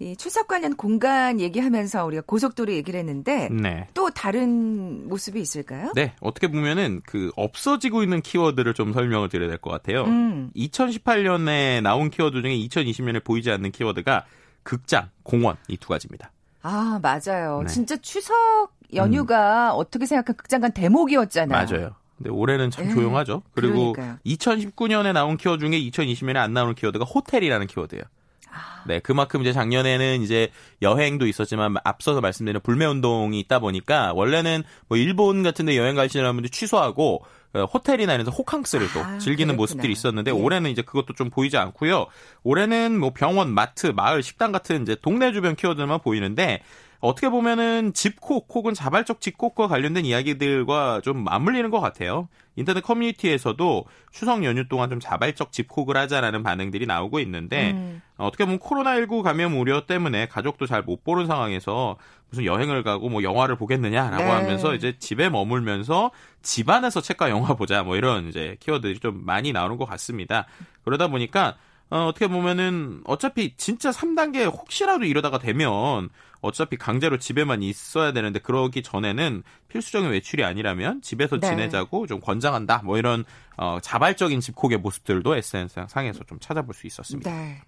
이 0.00 0.16
추석 0.16 0.48
관련 0.48 0.74
공간 0.74 1.38
얘기하면서 1.40 2.04
우리가 2.04 2.22
고속도로 2.26 2.72
얘기를 2.72 2.98
했는데 2.98 3.48
네. 3.50 3.86
또 3.94 4.10
다른 4.10 5.08
모습이 5.08 5.40
있을까요? 5.40 5.92
네, 5.94 6.14
어떻게 6.20 6.48
보면은 6.48 7.00
그 7.06 7.30
없어지고 7.36 8.02
있는 8.02 8.20
키워드를 8.22 8.74
좀 8.74 8.92
설명을 8.92 9.28
드려야 9.28 9.48
될 9.48 9.58
것 9.58 9.70
같아요. 9.70 10.02
음. 10.04 10.50
2018년에 10.56 11.80
나온 11.80 12.10
키워드 12.10 12.42
중에 12.42 12.56
2020년에 12.58 13.22
보이지 13.22 13.52
않는 13.52 13.70
키워드가 13.70 14.24
극장, 14.64 15.10
공원 15.22 15.56
이 15.68 15.76
두 15.76 15.88
가지입니다. 15.88 16.32
아, 16.62 16.98
맞아요. 17.00 17.60
네. 17.62 17.72
진짜 17.72 17.96
추석 17.98 18.34
연휴가 18.94 19.74
음. 19.74 19.78
어떻게 19.78 20.06
생각한 20.06 20.34
극장 20.36 20.60
간 20.60 20.72
대목이었잖아요. 20.72 21.66
맞아요. 21.66 21.94
근데 22.24 22.34
올해는 22.34 22.70
참 22.70 22.88
네. 22.88 22.94
조용하죠. 22.94 23.42
그리고 23.52 23.92
그러니까요. 23.92 24.18
2019년에 24.24 25.12
나온 25.12 25.36
키워드 25.36 25.60
중에 25.60 25.78
2020년에 25.78 26.36
안 26.36 26.54
나오는 26.54 26.74
키워드가 26.74 27.04
호텔이라는 27.04 27.66
키워드예요. 27.66 28.02
네, 28.86 29.00
그만큼 29.00 29.40
이제 29.42 29.52
작년에는 29.52 30.22
이제 30.22 30.50
여행도 30.80 31.26
있었지만 31.26 31.74
앞서서 31.84 32.20
말씀드린 32.20 32.60
불매 32.62 32.86
운동이 32.86 33.40
있다 33.40 33.58
보니까 33.58 34.12
원래는 34.14 34.62
뭐 34.88 34.96
일본 34.96 35.42
같은 35.42 35.66
데 35.66 35.76
여행 35.76 35.96
가시는 35.96 36.32
분들 36.32 36.50
취소하고 36.50 37.24
어, 37.54 37.64
호텔이나 37.64 38.14
이런 38.14 38.24
데서 38.24 38.34
호캉스를 38.36 38.88
또 38.92 39.00
아, 39.00 39.18
즐기는 39.18 39.48
그렇구나. 39.48 39.56
모습들이 39.56 39.92
있었는데 39.92 40.32
네. 40.32 40.38
올해는 40.38 40.70
이제 40.70 40.82
그것도 40.82 41.14
좀 41.14 41.30
보이지 41.30 41.56
않고요. 41.56 42.06
올해는 42.42 42.98
뭐 42.98 43.12
병원, 43.14 43.50
마트, 43.52 43.88
마을, 43.88 44.22
식당 44.22 44.52
같은 44.52 44.82
이제 44.82 44.96
동네 45.00 45.32
주변 45.32 45.56
키워드만 45.56 46.00
보이는데 46.00 46.62
어떻게 47.04 47.28
보면은 47.28 47.92
집콕 47.92 48.48
혹은 48.54 48.72
자발적 48.72 49.20
집콕과 49.20 49.68
관련된 49.68 50.06
이야기들과 50.06 51.02
좀 51.04 51.22
맞물리는 51.22 51.68
것 51.68 51.78
같아요. 51.78 52.28
인터넷 52.56 52.80
커뮤니티에서도 52.80 53.84
추석 54.10 54.42
연휴 54.44 54.66
동안 54.68 54.88
좀 54.88 55.00
자발적 55.00 55.52
집콕을 55.52 55.98
하자라는 55.98 56.42
반응들이 56.42 56.86
나오고 56.86 57.20
있는데 57.20 57.72
음. 57.72 58.00
어떻게 58.16 58.46
보면 58.46 58.58
코로나19 58.58 59.22
감염 59.22 59.60
우려 59.60 59.84
때문에 59.84 60.28
가족도 60.28 60.66
잘 60.66 60.84
못 60.84 61.04
보는 61.04 61.26
상황에서 61.26 61.96
무슨 62.30 62.46
여행을 62.46 62.82
가고 62.82 63.10
뭐 63.10 63.22
영화를 63.22 63.56
보겠느냐라고 63.56 64.22
네. 64.22 64.30
하면서 64.30 64.74
이제 64.74 64.96
집에 64.98 65.28
머물면서 65.28 66.10
집안에서 66.40 67.02
책과 67.02 67.28
영화 67.28 67.52
보자 67.54 67.82
뭐 67.82 67.96
이런 67.96 68.28
이제 68.28 68.56
키워드들이 68.60 69.00
좀 69.00 69.26
많이 69.26 69.52
나오는 69.52 69.76
것 69.76 69.84
같습니다. 69.84 70.46
그러다 70.84 71.08
보니까 71.08 71.56
어, 71.90 72.06
어떻게 72.06 72.28
보면은 72.28 73.02
어차피 73.04 73.56
진짜 73.56 73.90
3단계 73.90 74.46
혹시라도 74.46 75.04
이러다가 75.04 75.38
되면 75.38 76.08
어차피 76.44 76.76
강제로 76.76 77.18
집에만 77.18 77.62
있어야 77.62 78.12
되는데 78.12 78.38
그러기 78.38 78.82
전에는 78.82 79.42
필수적인 79.68 80.10
외출이 80.10 80.44
아니라면 80.44 81.00
집에서 81.00 81.40
네. 81.40 81.48
지내자고 81.48 82.06
좀 82.06 82.20
권장한다. 82.20 82.82
뭐 82.84 82.98
이런 82.98 83.24
어, 83.56 83.78
자발적인 83.80 84.40
집콕의 84.40 84.78
모습들도 84.78 85.34
SNS 85.36 85.86
상에서 85.88 86.22
좀 86.24 86.38
찾아볼 86.40 86.74
수 86.74 86.86
있었습니다. 86.86 87.30
네. 87.30 87.62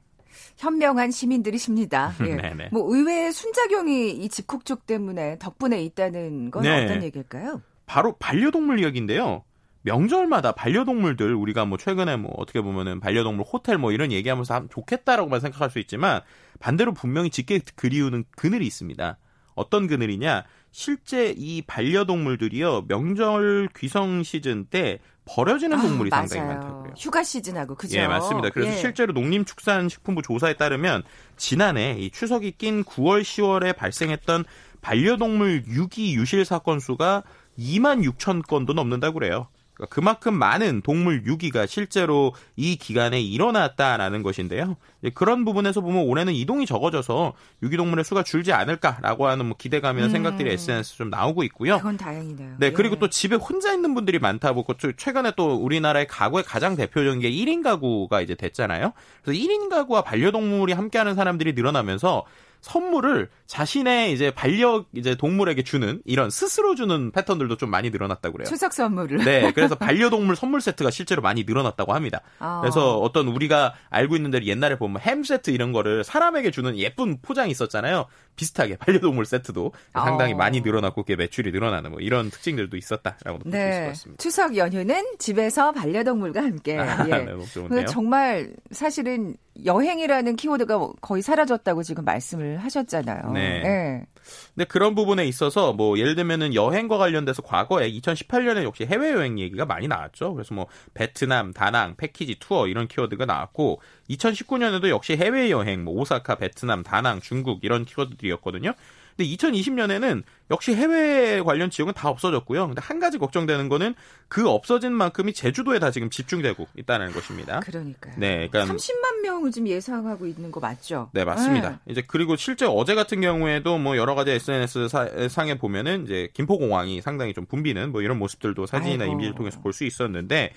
현명한 0.58 1.10
시민들이십니다. 1.10 2.12
예. 2.26 2.36
네네. 2.36 2.68
뭐 2.70 2.94
의외의 2.94 3.32
순작용이 3.32 4.10
이 4.10 4.28
집콕족 4.28 4.86
때문에 4.86 5.38
덕분에 5.38 5.82
있다는 5.82 6.50
건 6.50 6.62
네. 6.62 6.84
어떤 6.84 7.02
얘기일까요? 7.02 7.62
바로 7.86 8.16
반려동물 8.18 8.80
이야기인데요. 8.80 9.42
명절마다 9.86 10.50
반려동물들 10.52 11.32
우리가 11.32 11.64
뭐 11.64 11.78
최근에 11.78 12.16
뭐 12.16 12.32
어떻게 12.36 12.60
보면은 12.60 12.98
반려동물 12.98 13.46
호텔 13.50 13.78
뭐 13.78 13.92
이런 13.92 14.10
얘기하면서 14.10 14.52
하면 14.52 14.68
좋겠다라고만 14.68 15.38
생각할 15.38 15.70
수 15.70 15.78
있지만 15.78 16.22
반대로 16.58 16.92
분명히 16.92 17.30
짙게 17.30 17.60
그리우는 17.76 18.24
그늘이 18.36 18.66
있습니다. 18.66 19.16
어떤 19.54 19.86
그늘이냐? 19.86 20.42
실제 20.72 21.32
이 21.36 21.62
반려동물들이요 21.62 22.86
명절 22.88 23.68
귀성 23.76 24.24
시즌 24.24 24.66
때 24.66 24.98
버려지는 25.24 25.80
동물이 25.80 26.10
아, 26.12 26.18
상당히 26.18 26.42
맞아요. 26.42 26.58
많다고 26.58 26.82
그래요. 26.82 26.94
휴가 26.98 27.22
시즌하고 27.22 27.74
그죠? 27.76 27.96
예, 27.96 28.08
맞습니다. 28.08 28.50
그래서 28.50 28.72
예. 28.72 28.76
실제로 28.76 29.12
농림축산식품부 29.12 30.22
조사에 30.22 30.54
따르면 30.54 31.04
지난해 31.36 31.96
이 31.98 32.10
추석이 32.10 32.52
낀 32.58 32.82
9월, 32.84 33.22
10월에 33.22 33.76
발생했던 33.76 34.44
반려동물 34.80 35.64
유기 35.68 36.14
유실 36.14 36.44
사건 36.44 36.80
수가 36.80 37.22
2만 37.56 38.04
6천 38.04 38.46
건도 38.46 38.72
넘는다고 38.72 39.14
그래요. 39.14 39.48
그러니까 39.76 39.94
그만큼 39.94 40.34
많은 40.34 40.80
동물 40.80 41.24
유기가 41.26 41.66
실제로 41.66 42.32
이 42.56 42.76
기간에 42.76 43.20
일어났다라는 43.20 44.22
것인데요. 44.22 44.76
그런 45.14 45.44
부분에서 45.44 45.82
보면 45.82 46.04
올해는 46.04 46.32
이동이 46.32 46.64
적어져서 46.64 47.34
유기동물의 47.62 48.04
수가 48.04 48.22
줄지 48.22 48.52
않을까라고 48.52 49.26
하는 49.26 49.46
뭐 49.46 49.56
기대감이나 49.56 50.06
음. 50.06 50.10
생각들이 50.10 50.50
SNS 50.50 50.96
좀 50.96 51.10
나오고 51.10 51.42
있고요. 51.44 51.76
그건 51.76 51.98
다행이네요. 51.98 52.56
네, 52.58 52.66
예. 52.68 52.70
그리고 52.72 52.96
또 52.96 53.08
집에 53.08 53.36
혼자 53.36 53.72
있는 53.72 53.94
분들이 53.94 54.18
많다 54.18 54.54
보고 54.54 54.72
또 54.72 54.92
최근에 54.92 55.32
또 55.36 55.54
우리나라의 55.56 56.06
가구의 56.06 56.44
가장 56.44 56.74
대표적인 56.74 57.20
게 57.20 57.30
1인 57.30 57.62
가구가 57.62 58.22
이제 58.22 58.34
됐잖아요. 58.34 58.92
그래서 59.22 59.38
1인 59.38 59.68
가구와 59.68 60.02
반려동물이 60.02 60.72
함께하는 60.72 61.14
사람들이 61.14 61.52
늘어나면서 61.52 62.24
선물을 62.60 63.28
자신의 63.46 64.12
이제 64.12 64.30
반려 64.32 64.84
이제 64.92 65.14
동물에게 65.14 65.62
주는 65.62 66.02
이런 66.04 66.30
스스로 66.30 66.74
주는 66.74 67.12
패턴들도 67.12 67.56
좀 67.56 67.70
많이 67.70 67.90
늘어났다고 67.90 68.34
그래요. 68.34 68.46
추석 68.46 68.72
선물을. 68.72 69.24
네, 69.24 69.52
그래서 69.52 69.74
반려동물 69.76 70.34
선물 70.36 70.60
세트가 70.60 70.90
실제로 70.90 71.22
많이 71.22 71.44
늘어났다고 71.44 71.94
합니다. 71.94 72.22
아. 72.38 72.60
그래서 72.60 72.98
어떤 72.98 73.28
우리가 73.28 73.74
알고 73.90 74.16
있는 74.16 74.30
대로 74.30 74.44
옛날에 74.46 74.76
보면 74.76 75.00
햄 75.00 75.22
세트 75.22 75.50
이런 75.50 75.72
거를 75.72 76.02
사람에게 76.02 76.50
주는 76.50 76.76
예쁜 76.76 77.20
포장이 77.22 77.50
있었잖아요. 77.50 78.06
비슷하게 78.34 78.76
반려동물 78.76 79.24
세트도 79.24 79.72
상당히 79.92 80.34
어. 80.34 80.36
많이 80.36 80.60
늘어났고 80.60 81.02
그게 81.02 81.16
매출이 81.16 81.52
늘어나는 81.52 81.92
뭐 81.92 82.00
이런 82.00 82.30
특징들도 82.30 82.76
있었다라고 82.76 83.38
볼수 83.38 83.48
있을 83.48 83.70
것 83.70 83.74
네. 83.80 83.86
같습니다. 83.88 84.22
추석 84.22 84.56
연휴는 84.56 85.16
집에서 85.18 85.72
반려동물과 85.72 86.42
함께. 86.42 86.78
아, 86.78 87.06
예. 87.08 87.26
네, 87.70 87.84
정말 87.86 88.52
사실은 88.70 89.36
여행이라는 89.64 90.36
키워드가 90.36 90.92
거의 91.00 91.22
사라졌다고 91.22 91.82
지금 91.82 92.04
말씀을 92.04 92.58
하셨잖아요. 92.58 93.32
네. 93.32 93.62
예. 93.64 94.06
근데 94.54 94.64
그런 94.64 94.94
부분에 94.94 95.24
있어서 95.26 95.72
뭐 95.72 95.98
예를 95.98 96.14
들면은 96.14 96.54
여행과 96.54 96.98
관련돼서 96.98 97.42
과거에 97.42 97.90
2018년에 97.92 98.64
역시 98.64 98.84
해외 98.84 99.12
여행 99.12 99.38
얘기가 99.38 99.64
많이 99.64 99.88
나왔죠. 99.88 100.34
그래서 100.34 100.54
뭐 100.54 100.66
베트남, 100.94 101.52
다낭, 101.52 101.96
패키지 101.96 102.36
투어 102.38 102.66
이런 102.66 102.88
키워드가 102.88 103.24
나왔고 103.24 103.80
2019년에도 104.10 104.88
역시 104.88 105.16
해외 105.16 105.50
여행, 105.50 105.84
뭐 105.84 105.94
오사카, 105.94 106.36
베트남, 106.36 106.82
다낭, 106.82 107.20
중국 107.20 107.64
이런 107.64 107.84
키워드들이었거든요. 107.84 108.74
근데 109.16 109.30
2020년에는 109.34 110.22
역시 110.50 110.74
해외 110.74 111.40
관련 111.42 111.70
지역은 111.70 111.94
다 111.94 112.08
없어졌고요. 112.10 112.66
근데 112.66 112.80
한 112.82 113.00
가지 113.00 113.18
걱정되는 113.18 113.68
거는 113.68 113.94
그 114.28 114.48
없어진 114.48 114.92
만큼이 114.92 115.32
제주도에 115.32 115.78
다 115.78 115.90
지금 115.90 116.10
집중되고 116.10 116.66
있다는 116.76 117.12
것입니다. 117.12 117.60
그러니까요. 117.60 118.14
네, 118.18 118.48
그러니까 118.50 118.74
30만 118.74 119.22
명을 119.22 119.50
지금 119.50 119.68
예상하고 119.68 120.26
있는 120.26 120.50
거 120.52 120.60
맞죠? 120.60 121.10
네, 121.14 121.24
맞습니다. 121.24 121.80
이제 121.88 122.02
그리고 122.06 122.36
실제 122.36 122.66
어제 122.68 122.94
같은 122.94 123.20
경우에도 123.20 123.78
뭐 123.78 123.96
여러 123.96 124.14
가지 124.14 124.32
SNS 124.32 124.88
사- 124.88 125.08
상에 125.28 125.56
보면은 125.56 126.04
이제 126.04 126.28
김포공항이 126.34 127.00
상당히 127.00 127.32
좀 127.32 127.46
붐비는 127.46 127.92
뭐 127.92 128.02
이런 128.02 128.18
모습들도 128.18 128.66
사진이나 128.66 129.04
아이고. 129.04 129.14
이미지를 129.14 129.34
통해서 129.34 129.60
볼 129.60 129.72
수 129.72 129.84
있었는데 129.84 130.52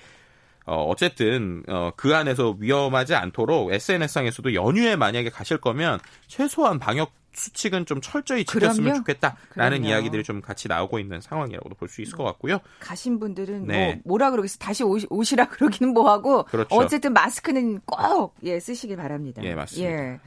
어, 0.70 0.84
어쨌든 0.84 1.64
어, 1.68 1.90
그 1.96 2.14
안에서 2.14 2.54
위험하지 2.58 3.16
않도록 3.16 3.72
SNS상에서도 3.72 4.54
연휴에 4.54 4.94
만약에 4.94 5.28
가실 5.28 5.58
거면 5.58 5.98
최소한 6.28 6.78
방역 6.78 7.12
수칙은 7.32 7.86
좀 7.86 8.00
철저히 8.00 8.44
지켰으면. 8.44 8.94
좋겠다라는 8.96 9.38
그럼요. 9.52 9.88
이야기들이 9.88 10.22
좀 10.22 10.40
같이 10.40 10.68
나오고 10.68 10.98
있는 11.00 11.20
상황이라고도 11.20 11.74
볼 11.74 11.88
수 11.88 12.02
있을 12.02 12.16
것 12.16 12.22
같고요. 12.24 12.58
가신 12.78 13.18
분들은 13.18 13.66
네. 13.66 13.86
뭐 14.04 14.18
뭐라 14.18 14.30
그러겠어 14.30 14.58
다시 14.58 14.84
오시, 14.84 15.08
오시라 15.10 15.48
그러기는 15.48 15.92
뭐하고 15.92 16.44
그렇죠. 16.44 16.72
어쨌든 16.76 17.12
마스크는 17.14 17.80
꼭 17.84 18.34
예 18.44 18.60
쓰시길 18.60 18.96
바랍니다. 18.96 19.42
예, 19.44 19.54
맞습니다. 19.56 19.90
예. 19.90 20.20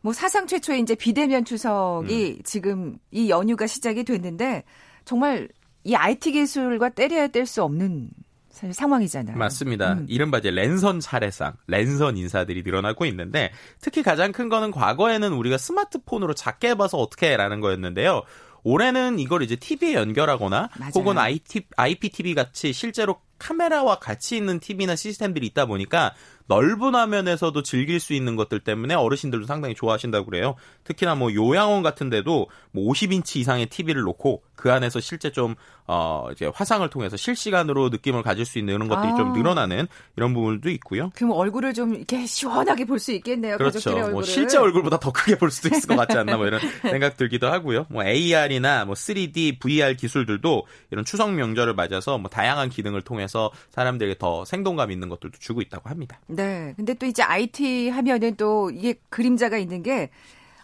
뭐 0.00 0.12
사상 0.14 0.46
최초의 0.46 0.80
이제 0.80 0.94
비대면 0.94 1.44
추석이 1.44 2.36
음. 2.38 2.42
지금 2.44 2.98
이 3.10 3.28
연휴가 3.30 3.66
시작이 3.66 4.04
됐는데 4.04 4.64
정말 5.04 5.48
이 5.84 5.94
IT 5.94 6.32
기술과 6.32 6.90
때려야 6.90 7.28
뗄 7.28 7.44
수 7.46 7.62
없는 7.62 8.08
상황이잖아요. 8.52 9.36
맞습니다. 9.36 9.94
음. 9.94 10.06
이른바 10.08 10.38
이제 10.38 10.50
랜선 10.50 11.00
차례상, 11.00 11.54
랜선 11.66 12.16
인사들이 12.16 12.62
늘어나고 12.62 13.06
있는데 13.06 13.50
특히 13.80 14.02
가장 14.02 14.30
큰 14.32 14.48
거는 14.48 14.70
과거에는 14.70 15.32
우리가 15.32 15.58
스마트폰으로 15.58 16.34
작게 16.34 16.70
해봐서 16.70 16.98
어떻게 16.98 17.30
해라는 17.30 17.60
거였는데요. 17.60 18.22
올해는 18.64 19.18
이걸 19.18 19.42
이제 19.42 19.56
TV에 19.56 19.94
연결하거나 19.94 20.68
맞아요. 20.78 20.92
혹은 20.94 21.18
IT, 21.18 21.66
IPTV 21.76 22.34
같이 22.34 22.72
실제로 22.72 23.20
카메라와 23.38 23.96
같이 23.98 24.36
있는 24.36 24.60
TV나 24.60 24.94
시스템들이 24.94 25.46
있다 25.48 25.66
보니까 25.66 26.14
넓은 26.46 26.94
화면에서도 26.94 27.62
즐길 27.62 28.00
수 28.00 28.14
있는 28.14 28.36
것들 28.36 28.60
때문에 28.60 28.94
어르신들도 28.94 29.46
상당히 29.46 29.74
좋아하신다고 29.74 30.26
그래요. 30.26 30.54
특히나 30.84 31.14
뭐 31.14 31.32
요양원 31.34 31.82
같은 31.82 32.08
데도 32.10 32.48
뭐 32.70 32.92
50인치 32.92 33.36
이상의 33.36 33.66
TV를 33.66 34.02
놓고 34.02 34.42
그 34.54 34.72
안에서 34.72 35.00
실제 35.00 35.30
좀, 35.32 35.56
어, 35.88 36.28
이제 36.30 36.48
화상을 36.54 36.88
통해서 36.88 37.16
실시간으로 37.16 37.88
느낌을 37.88 38.22
가질 38.22 38.44
수 38.44 38.60
있는 38.60 38.74
이런 38.74 38.86
것들이 38.86 39.12
아. 39.12 39.16
좀 39.16 39.32
늘어나는 39.32 39.88
이런 40.16 40.32
부분도 40.34 40.70
있고요. 40.70 41.10
그럼 41.16 41.32
얼굴을 41.32 41.74
좀 41.74 41.94
이렇게 41.96 42.24
시원하게 42.26 42.84
볼 42.84 43.02
수 43.02 43.10
있겠네요. 43.12 43.58
그렇죠. 43.58 44.10
뭐 44.10 44.22
실제 44.22 44.56
얼굴보다 44.58 44.98
더 45.00 45.10
크게 45.12 45.36
볼 45.36 45.50
수도 45.50 45.74
있을 45.74 45.88
것 45.88 45.96
같지 45.96 46.16
않나 46.16 46.36
뭐 46.36 46.46
이런 46.46 46.60
생각 46.82 47.16
들기도 47.16 47.48
하고요. 47.48 47.86
뭐 47.90 48.04
AR이나 48.04 48.84
뭐 48.84 48.94
3D, 48.94 49.58
VR 49.58 49.96
기술들도 49.96 50.66
이런 50.92 51.04
추석 51.04 51.32
명절을 51.32 51.74
맞아서 51.74 52.16
뭐 52.18 52.30
다양한 52.30 52.70
기능을 52.70 53.02
통해서 53.02 53.50
사람들에게 53.70 54.18
더 54.18 54.44
생동감 54.44 54.92
있는 54.92 55.08
것들도 55.08 55.38
주고 55.40 55.60
있다고 55.60 55.90
합니다. 55.90 56.20
네. 56.28 56.41
근데 56.76 56.94
또 56.94 57.06
이제 57.06 57.22
IT 57.22 57.88
하면은 57.90 58.36
또 58.36 58.70
이게 58.70 58.94
그림자가 59.08 59.58
있는 59.58 59.82
게, 59.82 60.10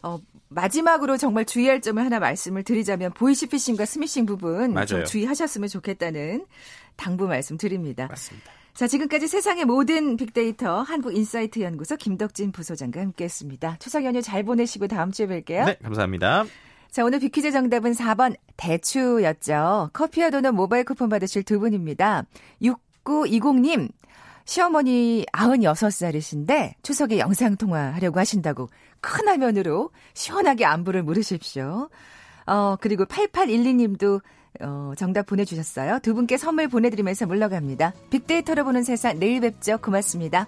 어, 0.02 0.18
마지막으로 0.48 1.16
정말 1.16 1.44
주의할 1.44 1.80
점을 1.80 2.02
하나 2.02 2.18
말씀을 2.18 2.62
드리자면 2.62 3.12
보이시피싱과 3.12 3.84
스미싱 3.84 4.26
부분 4.26 4.64
좀 4.66 4.74
맞아요. 4.74 5.04
주의하셨으면 5.04 5.68
좋겠다는 5.68 6.46
당부 6.96 7.26
말씀 7.26 7.58
드립니다. 7.58 8.06
맞습니다. 8.08 8.50
자, 8.74 8.86
지금까지 8.86 9.26
세상의 9.26 9.64
모든 9.64 10.16
빅데이터 10.16 10.82
한국인사이트 10.82 11.60
연구소 11.60 11.96
김덕진 11.96 12.52
부소장과 12.52 13.00
함께했습니다. 13.00 13.76
추석 13.80 14.04
연휴 14.04 14.22
잘 14.22 14.44
보내시고 14.44 14.86
다음 14.86 15.10
주에 15.10 15.26
뵐게요. 15.26 15.66
네, 15.66 15.76
감사합니다. 15.82 16.44
자, 16.90 17.04
오늘 17.04 17.18
빅퀴즈 17.18 17.50
정답은 17.50 17.92
4번 17.92 18.36
대추였죠. 18.56 19.90
커피와 19.92 20.30
도넛 20.30 20.54
모바일 20.54 20.84
쿠폰 20.84 21.08
받으실 21.08 21.42
두 21.42 21.58
분입니다. 21.58 22.24
6920님, 22.62 23.90
시어머니 24.48 25.26
96살이신데 25.32 26.72
추석에 26.82 27.18
영상통화 27.18 27.92
하려고 27.92 28.18
하신다고 28.18 28.70
큰 29.02 29.28
화면으로 29.28 29.90
시원하게 30.14 30.64
안부를 30.64 31.02
물으십시오. 31.02 31.90
어, 32.46 32.76
그리고 32.80 33.04
8812님도 33.04 34.22
어, 34.62 34.92
정답 34.96 35.26
보내주셨어요. 35.26 35.98
두 36.02 36.14
분께 36.14 36.38
선물 36.38 36.68
보내드리면서 36.68 37.26
물러갑니다. 37.26 37.92
빅데이터로 38.08 38.64
보는 38.64 38.84
세상 38.84 39.18
내일 39.18 39.42
뵙죠. 39.42 39.76
고맙습니다. 39.82 40.46